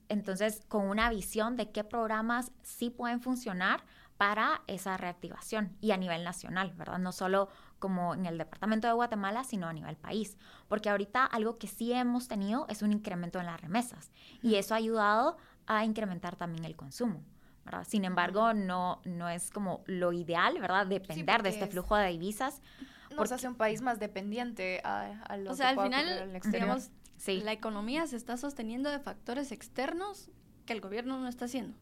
Entonces, 0.09 0.63
con 0.67 0.87
una 0.87 1.09
visión 1.09 1.55
de 1.55 1.71
qué 1.71 1.83
programas 1.83 2.51
sí 2.63 2.89
pueden 2.89 3.21
funcionar 3.21 3.83
para 4.17 4.61
esa 4.67 4.95
reactivación 4.97 5.75
y 5.81 5.91
a 5.91 5.97
nivel 5.97 6.23
nacional, 6.23 6.71
¿verdad? 6.75 6.99
No 6.99 7.11
solo 7.11 7.49
como 7.83 8.13
en 8.15 8.25
el 8.25 8.37
departamento 8.37 8.87
de 8.87 8.93
Guatemala, 8.93 9.43
sino 9.43 9.67
a 9.67 9.73
nivel 9.73 9.97
país. 9.97 10.37
Porque 10.69 10.89
ahorita 10.89 11.25
algo 11.25 11.57
que 11.57 11.67
sí 11.67 11.91
hemos 11.91 12.29
tenido 12.29 12.65
es 12.69 12.81
un 12.81 12.93
incremento 12.93 13.41
en 13.41 13.45
las 13.45 13.59
remesas 13.59 14.09
y 14.41 14.55
eso 14.55 14.73
ha 14.73 14.77
ayudado 14.77 15.35
a 15.67 15.83
incrementar 15.83 16.37
también 16.37 16.63
el 16.63 16.77
consumo. 16.77 17.21
¿verdad? 17.65 17.85
Sin 17.85 18.05
embargo, 18.05 18.53
no, 18.53 19.01
no 19.03 19.27
es 19.27 19.49
como 19.49 19.83
lo 19.85 20.13
ideal, 20.13 20.57
¿verdad? 20.61 20.87
Depender 20.87 21.25
porque 21.37 21.43
de 21.43 21.49
este 21.49 21.65
es- 21.65 21.71
flujo 21.71 21.95
de 21.97 22.07
divisas. 22.09 22.61
Nos 23.09 23.17
Porque- 23.17 23.33
hace 23.35 23.47
un 23.49 23.55
país 23.55 23.81
más 23.81 23.99
dependiente 23.99 24.79
a, 24.85 25.21
a 25.27 25.35
lo 25.37 25.49
O 25.49 25.53
que 25.53 25.57
sea, 25.57 25.69
al 25.69 25.75
pueda 25.75 25.87
final, 25.87 26.05
ocurrir 26.05 26.23
en 26.23 26.29
el 26.29 26.35
exterior. 26.37 26.61
digamos, 26.63 26.89
Sí. 27.17 27.41
la 27.41 27.51
economía 27.51 28.07
se 28.07 28.15
está 28.15 28.37
sosteniendo 28.37 28.89
de 28.89 28.99
factores 28.99 29.51
externos 29.51 30.29
que 30.65 30.71
el 30.73 30.79
gobierno 30.81 31.19
no 31.19 31.27
está 31.27 31.45
haciendo. 31.45 31.77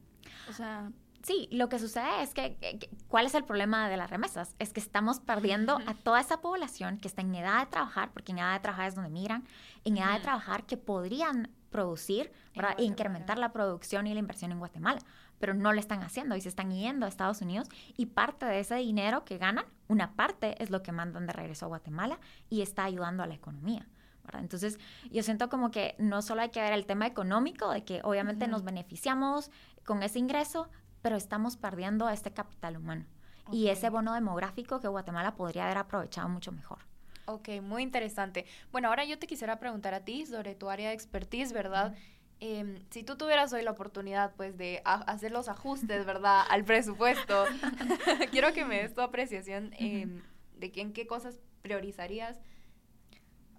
O 0.49 0.53
sea, 0.53 0.91
Sí, 1.23 1.47
lo 1.51 1.69
que 1.69 1.77
sucede 1.77 2.23
es 2.23 2.33
que, 2.33 2.89
¿cuál 3.07 3.25
es 3.25 3.35
el 3.35 3.43
problema 3.43 3.89
de 3.89 3.97
las 3.97 4.09
remesas? 4.09 4.55
Es 4.59 4.73
que 4.73 4.79
estamos 4.79 5.19
perdiendo 5.19 5.77
a 5.85 5.93
toda 5.93 6.19
esa 6.19 6.41
población 6.41 6.97
que 6.97 7.07
está 7.07 7.21
en 7.21 7.35
edad 7.35 7.59
de 7.59 7.67
trabajar, 7.67 8.11
porque 8.11 8.31
en 8.31 8.39
edad 8.39 8.53
de 8.53 8.59
trabajar 8.59 8.87
es 8.87 8.95
donde 8.95 9.09
migran, 9.11 9.43
en 9.83 9.97
edad 9.97 10.13
de 10.13 10.21
trabajar 10.21 10.65
que 10.65 10.77
podrían 10.77 11.49
producir 11.69 12.31
e 12.53 12.59
Guatemala. 12.59 12.75
incrementar 12.83 13.37
la 13.37 13.53
producción 13.53 14.07
y 14.07 14.13
la 14.13 14.19
inversión 14.19 14.51
en 14.51 14.59
Guatemala, 14.59 14.99
pero 15.39 15.53
no 15.53 15.73
lo 15.73 15.79
están 15.79 16.01
haciendo 16.03 16.35
y 16.35 16.41
se 16.41 16.49
están 16.49 16.71
yendo 16.71 17.05
a 17.05 17.09
Estados 17.09 17.41
Unidos 17.41 17.69
y 17.97 18.07
parte 18.07 18.45
de 18.45 18.59
ese 18.59 18.75
dinero 18.75 19.23
que 19.23 19.37
ganan, 19.37 19.65
una 19.87 20.13
parte 20.15 20.61
es 20.61 20.69
lo 20.69 20.83
que 20.83 20.91
mandan 20.91 21.27
de 21.27 21.33
regreso 21.33 21.65
a 21.65 21.69
Guatemala 21.69 22.19
y 22.49 22.61
está 22.61 22.83
ayudando 22.83 23.23
a 23.23 23.27
la 23.27 23.35
economía. 23.35 23.87
¿verdad? 24.23 24.41
Entonces, 24.41 24.79
yo 25.09 25.23
siento 25.23 25.49
como 25.49 25.71
que 25.71 25.95
no 25.97 26.21
solo 26.21 26.41
hay 26.41 26.49
que 26.49 26.61
ver 26.61 26.73
el 26.73 26.85
tema 26.85 27.07
económico, 27.07 27.71
de 27.71 27.83
que 27.83 28.01
obviamente 28.03 28.45
Ujú. 28.45 28.51
nos 28.51 28.63
beneficiamos 28.63 29.49
con 29.83 30.03
ese 30.03 30.19
ingreso, 30.19 30.69
pero 31.01 31.15
estamos 31.15 31.57
perdiendo 31.57 32.07
a 32.07 32.13
este 32.13 32.31
capital 32.31 32.77
humano. 32.77 33.05
Y 33.51 33.65
Ok. 33.67 33.71
ese 33.73 33.89
bono 33.89 34.13
demográfico 34.13 34.79
que 34.79 34.87
Guatemala 34.87 35.35
podría 35.35 35.65
haber 35.65 35.77
aprovechado 35.77 36.29
mucho 36.29 36.51
mejor. 36.51 36.79
Ok, 37.25 37.49
muy 37.61 37.83
interesante. 37.83 38.45
Bueno, 38.71 38.89
ahora 38.89 39.05
yo 39.05 39.17
te 39.19 39.27
quisiera 39.27 39.59
preguntar 39.59 39.93
a 39.93 40.01
ti 40.01 40.25
sobre 40.25 40.55
tu 40.55 40.69
área 40.69 40.89
de 40.89 40.95
expertise, 40.95 41.53
¿verdad? 41.53 41.95
Em, 42.39 42.79
si 42.89 43.03
tú 43.03 43.17
tuvieras 43.17 43.53
hoy 43.53 43.61
la 43.61 43.71
oportunidad, 43.71 44.33
pues, 44.35 44.57
de 44.57 44.81
hacer 44.85 45.31
los 45.31 45.47
ajustes, 45.47 46.05
¿verdad? 46.05 46.43
Al 46.49 46.63
presupuesto, 46.65 47.45
quiero 48.31 48.53
que 48.53 48.65
me 48.65 48.81
des 48.81 48.93
tu 48.93 49.01
apreciación 49.01 49.73
em, 49.77 50.21
de 50.57 50.71
que 50.71 50.81
en 50.81 50.93
qué 50.93 51.05
cosas 51.07 51.39
priorizarías 51.61 52.41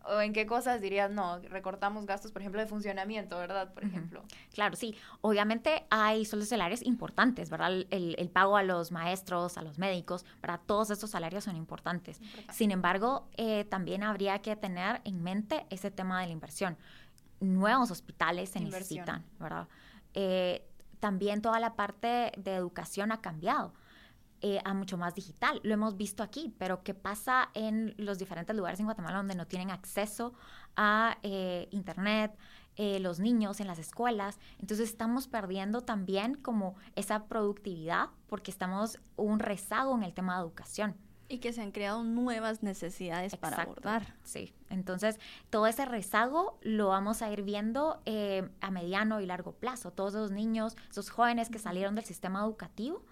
o 0.06 0.20
en 0.20 0.32
qué 0.32 0.46
cosas 0.46 0.80
dirías, 0.80 1.10
no, 1.10 1.38
recortamos 1.40 2.06
gastos, 2.06 2.32
por 2.32 2.42
ejemplo, 2.42 2.60
de 2.60 2.66
funcionamiento, 2.66 3.38
¿verdad? 3.38 3.72
Por 3.72 3.84
ejemplo. 3.84 4.22
Claro, 4.52 4.76
sí. 4.76 4.94
Obviamente 5.20 5.84
hay 5.90 6.24
sueldos 6.24 6.48
salarios 6.48 6.82
importantes, 6.82 7.50
¿verdad? 7.50 7.72
El, 7.90 8.14
el- 8.18 8.30
pago 8.30 8.56
a 8.56 8.62
los 8.62 8.90
maestros, 8.92 9.58
a 9.58 9.62
los 9.62 9.78
médicos, 9.78 10.24
¿verdad? 10.40 10.60
Todos 10.66 10.90
estos 10.90 11.10
salarios 11.10 11.44
son 11.44 11.56
importantes. 11.56 12.20
Sin 12.50 12.70
embargo, 12.70 13.28
eh, 13.36 13.64
también 13.64 14.02
habría 14.02 14.40
que 14.40 14.56
tener 14.56 15.00
en 15.04 15.22
mente 15.22 15.66
ese 15.70 15.90
tema 15.90 16.20
de 16.20 16.26
la 16.28 16.32
inversión. 16.32 16.76
Nuevos 17.40 17.90
hospitales 17.90 18.50
se 18.50 18.58
Inversión. 18.60 19.00
necesitan, 19.00 19.24
¿verdad? 19.40 19.68
Eh, 20.14 20.64
también 21.00 21.42
toda 21.42 21.58
la 21.60 21.74
parte 21.74 22.32
de 22.36 22.54
educación 22.54 23.10
ha 23.12 23.20
cambiado 23.20 23.74
eh, 24.42 24.60
a 24.64 24.74
mucho 24.74 24.98
más 24.98 25.14
digital. 25.14 25.60
Lo 25.62 25.72
hemos 25.72 25.96
visto 25.96 26.22
aquí, 26.22 26.54
pero 26.58 26.82
¿qué 26.82 26.94
pasa 26.94 27.48
en 27.54 27.94
los 27.96 28.18
diferentes 28.18 28.54
lugares 28.54 28.78
en 28.80 28.86
Guatemala 28.86 29.16
donde 29.16 29.34
no 29.34 29.46
tienen 29.46 29.70
acceso 29.70 30.34
a 30.76 31.16
eh, 31.22 31.68
Internet? 31.70 32.36
eh, 32.76 33.00
los 33.00 33.20
niños 33.20 33.60
en 33.60 33.66
las 33.66 33.78
escuelas. 33.78 34.38
Entonces 34.58 34.88
estamos 34.88 35.28
perdiendo 35.28 35.82
también 35.82 36.34
como 36.34 36.74
esa 36.96 37.26
productividad 37.26 38.08
porque 38.28 38.50
estamos 38.50 38.98
un 39.16 39.38
rezago 39.40 39.94
en 39.94 40.02
el 40.04 40.14
tema 40.14 40.36
de 40.36 40.42
educación. 40.42 40.96
y 41.28 41.38
que 41.38 41.54
se 41.54 41.62
han 41.62 41.72
creado 41.72 42.04
nuevas 42.04 42.62
necesidades 42.62 43.36
para 43.36 43.56
Exacto. 43.56 43.80
abordar. 43.80 44.14
Sí, 44.22 44.52
entonces 44.68 45.18
todo 45.48 45.66
ese 45.66 45.86
rezago 45.86 46.58
lo 46.60 46.88
vamos 46.88 47.22
a 47.22 47.32
ir 47.32 47.42
viendo 47.42 48.02
eh, 48.04 48.50
a 48.60 48.70
mediano 48.70 49.18
y 49.18 49.24
largo 49.24 49.52
plazo. 49.52 49.92
Todos 49.92 50.12
esos 50.12 50.30
niños, 50.30 50.76
esos 50.90 51.08
jóvenes 51.08 51.48
que 51.48 51.58
salieron 51.58 51.94
del 51.94 52.04
sistema 52.04 52.40
educativo, 52.40 53.02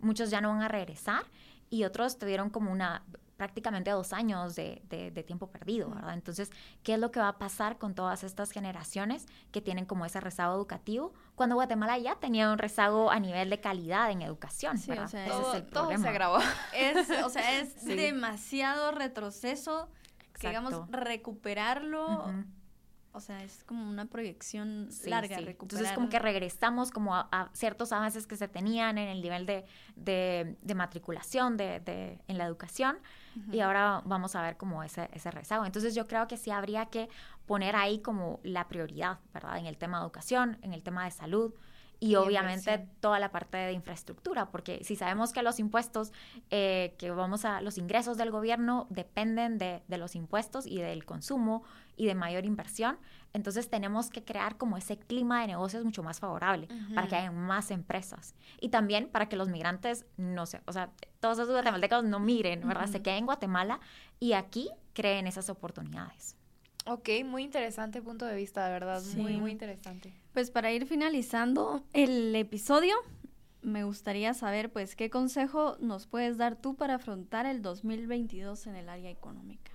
muchos 0.00 0.30
ya 0.30 0.40
no 0.40 0.50
van 0.50 0.62
a 0.62 0.68
regresar 0.68 1.22
y 1.70 1.84
otros 1.84 2.18
tuvieron 2.18 2.50
como 2.50 2.70
una 2.72 3.02
prácticamente 3.36 3.90
dos 3.90 4.12
años 4.12 4.54
de, 4.54 4.82
de- 4.90 5.10
de 5.10 5.22
tiempo 5.22 5.46
perdido, 5.50 5.88
¿verdad? 5.88 6.12
Entonces, 6.12 6.50
¿qué 6.82 6.92
es 6.94 6.98
lo 7.00 7.10
que 7.10 7.20
va 7.20 7.28
a 7.28 7.38
pasar 7.38 7.78
con 7.78 7.94
todas 7.94 8.22
estas 8.22 8.50
generaciones 8.50 9.24
que 9.50 9.62
tienen 9.62 9.86
como 9.86 10.04
ese 10.04 10.20
rezago 10.20 10.54
educativo 10.54 11.14
cuando 11.36 11.54
Guatemala 11.54 11.96
ya 11.96 12.16
tenía 12.16 12.52
un 12.52 12.58
rezago 12.58 13.10
a 13.10 13.18
nivel 13.18 13.48
de 13.48 13.58
calidad 13.58 14.10
en 14.10 14.20
educación? 14.20 14.76
Sí, 14.76 14.90
¿verdad? 14.90 15.06
o 15.06 15.08
sea, 15.08 15.24
Ese 15.24 15.30
Todo, 15.32 15.52
es 15.54 15.56
el 15.62 15.66
todo 15.70 15.82
problema. 15.84 16.06
se 16.06 16.12
grabó. 16.12 16.38
Es, 16.74 17.10
o 17.24 17.30
sea, 17.30 17.58
es 17.60 17.72
Sí. 17.78 17.94
demasiado 17.96 18.92
retroceso 18.92 19.88
que, 20.38 20.48
digamos, 20.48 20.74
recuperarlo. 20.90 22.24
O 23.12 23.20
sea, 23.20 23.42
es 23.42 23.64
como 23.64 23.88
una 23.88 24.04
proyección 24.06 24.88
Sí, 24.90 25.10
larga, 25.10 25.36
sí. 25.38 25.44
Entonces 25.48 25.92
como 25.92 26.08
que 26.08 26.18
regresamos 26.18 26.90
como 26.90 27.14
a, 27.16 27.28
a 27.32 27.50
ciertos 27.52 27.92
avances 27.92 28.26
que 28.26 28.36
se 28.36 28.46
tenían 28.48 28.98
en 28.98 29.08
el 29.08 29.20
nivel 29.20 29.46
de, 29.46 29.64
de- 29.96 30.56
de 30.62 30.74
matriculación 30.74 31.56
de, 31.56 31.80
de- 31.80 32.18
en 32.28 32.38
la 32.38 32.44
educación 32.44 32.98
y 33.52 33.60
ahora 33.60 34.02
vamos 34.04 34.34
a 34.36 34.42
ver 34.42 34.56
como 34.56 34.82
ese, 34.82 35.08
ese 35.12 35.30
rezago. 35.30 35.64
Entonces 35.64 35.94
yo 35.94 36.06
creo 36.06 36.26
que 36.28 36.36
sí 36.36 36.50
habría 36.50 36.86
que 36.86 37.08
poner 37.46 37.74
ahí 37.76 38.00
como 38.00 38.40
la 38.42 38.68
prioridad, 38.68 39.18
¿verdad? 39.32 39.58
En 39.58 39.66
el 39.66 39.76
tema 39.78 39.98
de 39.98 40.04
educación, 40.04 40.58
en 40.62 40.72
el 40.72 40.82
tema 40.82 41.04
de 41.04 41.10
salud 41.10 41.52
y, 42.00 42.12
Y 42.12 42.16
obviamente 42.16 42.70
inversión. 42.72 42.96
toda 43.00 43.18
la 43.20 43.30
parte 43.30 43.58
de 43.58 43.72
infraestructura, 43.72 44.50
porque 44.50 44.82
si 44.84 44.96
sabemos 44.96 45.32
que 45.32 45.42
los 45.42 45.58
impuestos, 45.60 46.12
eh, 46.50 46.94
que 46.98 47.10
vamos 47.10 47.44
a, 47.44 47.60
los 47.60 47.76
ingresos 47.78 48.16
del 48.16 48.30
gobierno 48.30 48.86
dependen 48.90 49.58
de, 49.58 49.82
de 49.86 49.98
los 49.98 50.14
impuestos 50.16 50.66
y 50.66 50.78
del 50.78 51.04
consumo 51.04 51.62
y 52.00 52.06
de 52.06 52.14
mayor 52.14 52.46
inversión, 52.46 52.96
entonces 53.34 53.68
tenemos 53.68 54.08
que 54.08 54.24
crear 54.24 54.56
como 54.56 54.78
ese 54.78 54.96
clima 54.98 55.42
de 55.42 55.48
negocios 55.48 55.84
mucho 55.84 56.02
más 56.02 56.18
favorable 56.18 56.66
para 56.94 57.06
que 57.08 57.14
haya 57.16 57.30
más 57.30 57.70
empresas 57.70 58.34
y 58.58 58.70
también 58.70 59.08
para 59.10 59.28
que 59.28 59.36
los 59.36 59.48
migrantes 59.50 60.06
no 60.16 60.46
se, 60.46 60.62
o 60.66 60.72
sea, 60.72 60.90
todos 61.20 61.38
esos 61.38 61.50
guatemaltecos 61.50 62.02
no 62.04 62.18
migren, 62.18 62.66
¿verdad? 62.66 62.86
Se 62.86 62.96
Ujú. 62.96 63.02
queden 63.02 63.18
en 63.18 63.26
Guatemala 63.26 63.80
y 64.18 64.32
aquí 64.32 64.70
creen 64.94 65.26
esas 65.26 65.50
oportunidades. 65.50 66.36
Ok, 66.86 67.10
muy 67.26 67.42
interesante 67.42 68.00
punto 68.00 68.24
de 68.24 68.34
vista, 68.34 68.64
de 68.64 68.72
verdad. 68.72 69.02
Muy, 69.16 69.32
Sí. 69.34 69.38
muy 69.38 69.50
interesante. 69.50 70.14
Pues 70.32 70.50
para 70.50 70.72
ir 70.72 70.86
finalizando 70.86 71.84
el 71.92 72.34
episodio, 72.34 72.94
me 73.60 73.84
gustaría 73.84 74.32
saber, 74.32 74.72
pues, 74.72 74.96
qué 74.96 75.10
consejo 75.10 75.76
nos 75.80 76.06
puedes 76.06 76.38
dar 76.38 76.56
tú 76.56 76.76
para 76.76 76.94
afrontar 76.94 77.44
el 77.44 77.60
2022 77.60 78.66
en 78.66 78.76
el 78.76 78.88
área 78.88 79.10
económica. 79.10 79.70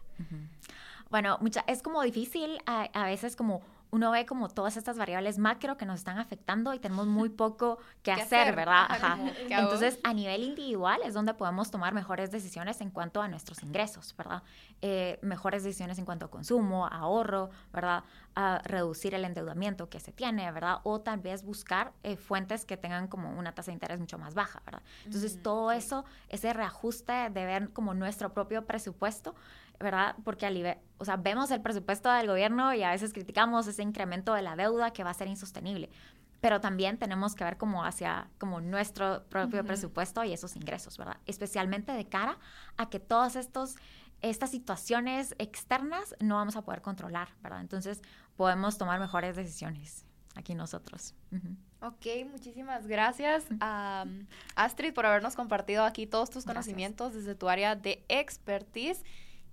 Bueno, 1.16 1.38
mucha, 1.40 1.64
es 1.66 1.82
como 1.82 2.02
difícil 2.02 2.60
a, 2.66 2.90
a 2.92 3.06
veces 3.06 3.38
como 3.38 3.62
uno 3.92 4.12
ve 4.12 4.26
como 4.26 4.50
todas 4.50 4.76
estas 4.76 4.98
variables 4.98 5.38
macro 5.38 5.78
que 5.78 5.86
nos 5.86 6.00
están 6.00 6.20
afectando 6.20 6.74
y 6.74 6.80
tenemos 6.80 7.08
muy 7.08 7.30
poco 7.44 7.78
que 8.04 8.12
¿Qué 8.12 8.12
hacer, 8.12 8.42
hacer? 8.42 8.56
¿verdad? 8.56 8.86
Ajá. 8.90 9.18
Entonces, 9.50 9.98
a 10.04 10.14
nivel 10.14 10.44
individual 10.44 11.00
es 11.06 11.14
donde 11.14 11.34
podemos 11.34 11.72
tomar 11.72 11.94
mejores 11.94 12.32
decisiones 12.32 12.82
en 12.82 12.90
cuanto 12.90 13.22
a 13.22 13.30
nuestros 13.30 13.64
ingresos, 13.64 14.14
¿verdad? 14.18 14.44
Eh, 14.82 15.18
mejores 15.22 15.64
decisiones 15.64 15.98
en 15.98 16.06
cuanto 16.06 16.26
a 16.26 16.30
consumo, 16.30 16.88
ahorro, 16.88 17.50
¿verdad? 17.72 18.04
A 18.36 18.60
reducir 18.66 19.14
el 19.14 19.24
endeudamiento 19.24 19.90
que 19.90 20.02
se 20.02 20.12
tiene, 20.12 20.52
¿verdad? 20.52 20.80
O 20.84 21.00
tal 21.00 21.22
vez 21.22 21.44
buscar 21.44 21.94
eh, 22.04 22.18
fuentes 22.18 22.66
que 22.66 22.76
tengan 22.76 23.08
como 23.08 23.32
una 23.40 23.54
tasa 23.54 23.68
de 23.68 23.74
interés 23.74 24.02
mucho 24.02 24.18
más 24.18 24.34
baja, 24.34 24.62
¿verdad? 24.66 24.82
Entonces, 25.06 25.42
todo 25.42 25.72
eso, 25.72 26.04
ese 26.28 26.52
reajuste 26.52 27.30
de 27.30 27.46
ver 27.46 27.72
como 27.72 27.94
nuestro 27.94 28.34
propio 28.34 28.66
presupuesto, 28.66 29.36
¿verdad? 29.80 30.16
Porque 30.24 30.46
al 30.46 30.78
o 30.98 31.06
sea, 31.06 31.18
vemos 31.18 31.52
el 31.52 31.62
presupuesto 31.62 32.12
del 32.12 32.28
gobierno 32.28 32.74
y 32.74 32.84
a 32.84 32.92
veces 32.92 33.14
criticamos 33.14 33.68
ese 33.68 33.84
incremento 33.84 34.34
de 34.34 34.42
la 34.42 34.56
deuda 34.56 34.92
que 34.92 35.04
va 35.04 35.10
a 35.10 35.14
ser 35.14 35.28
insostenible. 35.28 35.90
Pero 36.42 36.62
también 36.62 36.98
tenemos 36.98 37.36
que 37.36 37.44
ver 37.44 37.58
como 37.58 37.84
hacia 37.84 38.30
como 38.38 38.62
nuestro 38.62 39.24
propio 39.30 39.60
Ujú. 39.60 39.68
presupuesto 39.68 40.24
y 40.24 40.34
esos 40.34 40.56
ingresos, 40.56 40.98
¿verdad? 40.98 41.18
Especialmente 41.26 41.92
de 41.92 42.08
cara 42.08 42.38
a 42.78 42.90
que 42.90 43.00
todas 43.00 43.36
estos 43.36 43.76
estas 44.22 44.50
situaciones 44.50 45.36
externas 45.40 46.16
no 46.20 46.36
vamos 46.36 46.56
a 46.56 46.62
poder 46.64 46.82
controlar, 46.82 47.30
¿verdad? 47.44 47.62
Entonces 47.62 48.02
podemos 48.38 48.78
tomar 48.78 49.00
mejores 49.00 49.36
decisiones 49.36 50.06
aquí 50.36 50.56
nosotros. 50.56 51.14
Ujú. 51.32 51.56
Ok, 51.82 52.06
muchísimas 52.32 52.88
gracias 52.88 53.46
a 53.60 54.06
um, 54.08 54.26
Astrid 54.56 54.94
por 54.94 55.06
habernos 55.06 55.36
compartido 55.36 55.84
aquí 55.84 56.08
todos 56.08 56.30
tus 56.30 56.46
Gracias. 56.46 56.66
conocimientos 56.66 57.14
desde 57.14 57.36
tu 57.36 57.50
área 57.50 57.76
de 57.76 58.04
expertise. 58.10 59.04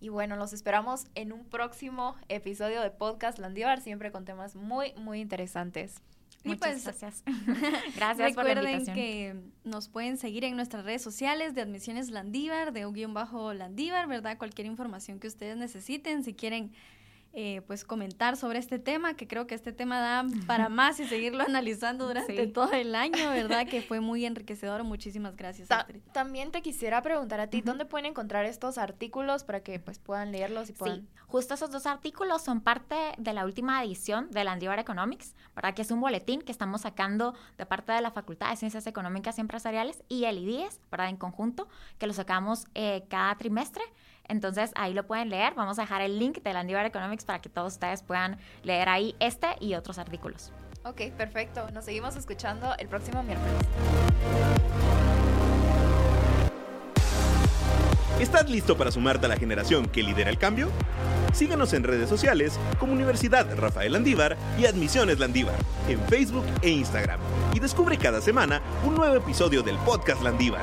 Y 0.02 0.08
bueno, 0.08 0.34
los 0.34 0.52
esperamos 0.52 1.06
en 1.14 1.32
un 1.32 1.44
próximo 1.44 2.16
episodio 2.28 2.82
de 2.82 2.90
Podcast 2.90 3.38
Landívar, 3.38 3.80
siempre 3.80 4.10
con 4.10 4.24
temas 4.24 4.56
muy, 4.56 4.94
muy 4.94 5.20
interesantes. 5.20 6.02
Y 6.42 6.48
Muchas 6.48 6.82
pues, 6.82 6.84
gracias. 6.84 7.22
gracias 7.94 8.34
por 8.34 8.42
la 8.42 8.54
Recuerden 8.54 8.80
invitación. 8.80 8.96
que 8.96 9.36
nos 9.62 9.88
pueden 9.88 10.16
seguir 10.16 10.42
en 10.42 10.56
nuestras 10.56 10.84
redes 10.84 11.02
sociales 11.02 11.54
de 11.54 11.62
Admisiones 11.62 12.10
Landívar, 12.10 12.72
de 12.72 12.84
un 12.84 12.94
guion 12.94 13.14
bajo 13.14 13.54
Landívar, 13.54 14.08
¿verdad? 14.08 14.38
Cualquier 14.38 14.66
información 14.66 15.20
que 15.20 15.28
ustedes 15.28 15.56
necesiten, 15.56 16.24
si 16.24 16.34
quieren 16.34 16.72
eh, 17.34 17.62
pues 17.66 17.84
comentar 17.84 18.36
sobre 18.36 18.58
este 18.58 18.78
tema, 18.78 19.14
que 19.14 19.26
creo 19.26 19.46
que 19.46 19.54
este 19.54 19.72
tema 19.72 20.00
da 20.00 20.24
para 20.46 20.68
más 20.68 21.00
y 21.00 21.06
seguirlo 21.06 21.42
analizando 21.44 22.06
durante 22.06 22.36
Sí. 22.46 22.52
todo 22.52 22.72
el 22.72 22.94
año, 22.94 23.30
¿verdad? 23.30 23.66
Que 23.70 23.80
fue 23.82 24.00
muy 24.00 24.26
enriquecedor. 24.26 24.84
Muchísimas 24.84 25.36
gracias. 25.36 25.68
Ta- 25.68 25.80
Astrid. 25.80 26.02
también 26.12 26.50
te 26.50 26.60
quisiera 26.62 27.00
preguntar 27.02 27.40
a 27.40 27.46
ti, 27.48 27.62
¿dónde 27.62 27.84
pueden 27.86 28.06
encontrar 28.06 28.44
estos 28.44 28.76
artículos 28.78 29.44
para 29.44 29.60
que 29.62 29.78
pues 29.80 29.98
puedan 29.98 30.30
leerlos 30.32 30.68
y 30.68 30.72
puedan... 30.74 31.00
Sí, 31.00 31.08
justo 31.26 31.54
esos 31.54 31.70
dos 31.70 31.86
artículos 31.86 32.42
son 32.42 32.60
parte 32.60 32.96
de 33.16 33.32
la 33.32 33.44
última 33.46 33.82
edición 33.82 34.30
de 34.30 34.44
Landívar 34.44 34.78
Economics, 34.78 35.34
¿verdad? 35.56 35.72
Que 35.74 35.82
es 35.82 35.90
un 35.90 36.00
boletín 36.00 36.42
que 36.42 36.52
estamos 36.52 36.82
sacando 36.82 37.34
de 37.56 37.64
parte 37.64 37.92
de 37.92 38.02
la 38.02 38.10
Facultad 38.10 38.50
de 38.50 38.56
Ciencias 38.56 38.86
Económicas 38.86 39.38
y 39.38 39.40
Empresariales 39.40 40.02
y 40.08 40.24
el 40.24 40.38
IDIES, 40.38 40.80
¿verdad? 40.90 41.08
En 41.08 41.16
conjunto, 41.16 41.68
que 41.98 42.06
lo 42.06 42.12
sacamos 42.12 42.66
eh, 42.74 43.04
cada 43.08 43.34
trimestre. 43.36 43.82
Entonces 44.28 44.70
ahí 44.74 44.94
lo 44.94 45.06
pueden 45.06 45.28
leer. 45.28 45.54
Vamos 45.54 45.78
a 45.78 45.82
dejar 45.82 46.02
el 46.02 46.18
link 46.18 46.42
de 46.42 46.52
Landívar 46.52 46.86
Economics 46.86 47.24
para 47.24 47.40
que 47.40 47.48
todos 47.48 47.74
ustedes 47.74 48.02
puedan 48.02 48.38
leer 48.62 48.88
ahí 48.88 49.14
este 49.20 49.48
y 49.60 49.74
otros 49.74 49.98
artículos. 49.98 50.52
Ok, 50.84 51.12
perfecto. 51.16 51.70
Nos 51.70 51.84
seguimos 51.84 52.16
escuchando 52.16 52.74
el 52.78 52.88
próximo 52.88 53.22
miércoles. 53.22 53.54
¿Estás 58.22 58.48
listo 58.48 58.76
para 58.76 58.92
sumarte 58.92 59.26
a 59.26 59.28
la 59.28 59.36
generación 59.36 59.86
que 59.86 60.02
lidera 60.02 60.30
el 60.30 60.38
cambio? 60.38 60.68
Síguenos 61.32 61.72
en 61.72 61.82
redes 61.82 62.08
sociales 62.08 62.58
como 62.78 62.92
Universidad 62.92 63.46
Rafael 63.56 63.92
Landívar 63.92 64.36
y 64.58 64.66
Admisiones 64.66 65.18
Landívar 65.18 65.56
en 65.88 65.98
Facebook 66.04 66.44
e 66.60 66.70
Instagram 66.70 67.18
y 67.52 67.58
descubre 67.58 67.96
cada 67.98 68.20
semana 68.20 68.60
un 68.84 68.94
nuevo 68.94 69.16
episodio 69.16 69.62
del 69.62 69.76
podcast 69.78 70.22
Landívar. 70.22 70.62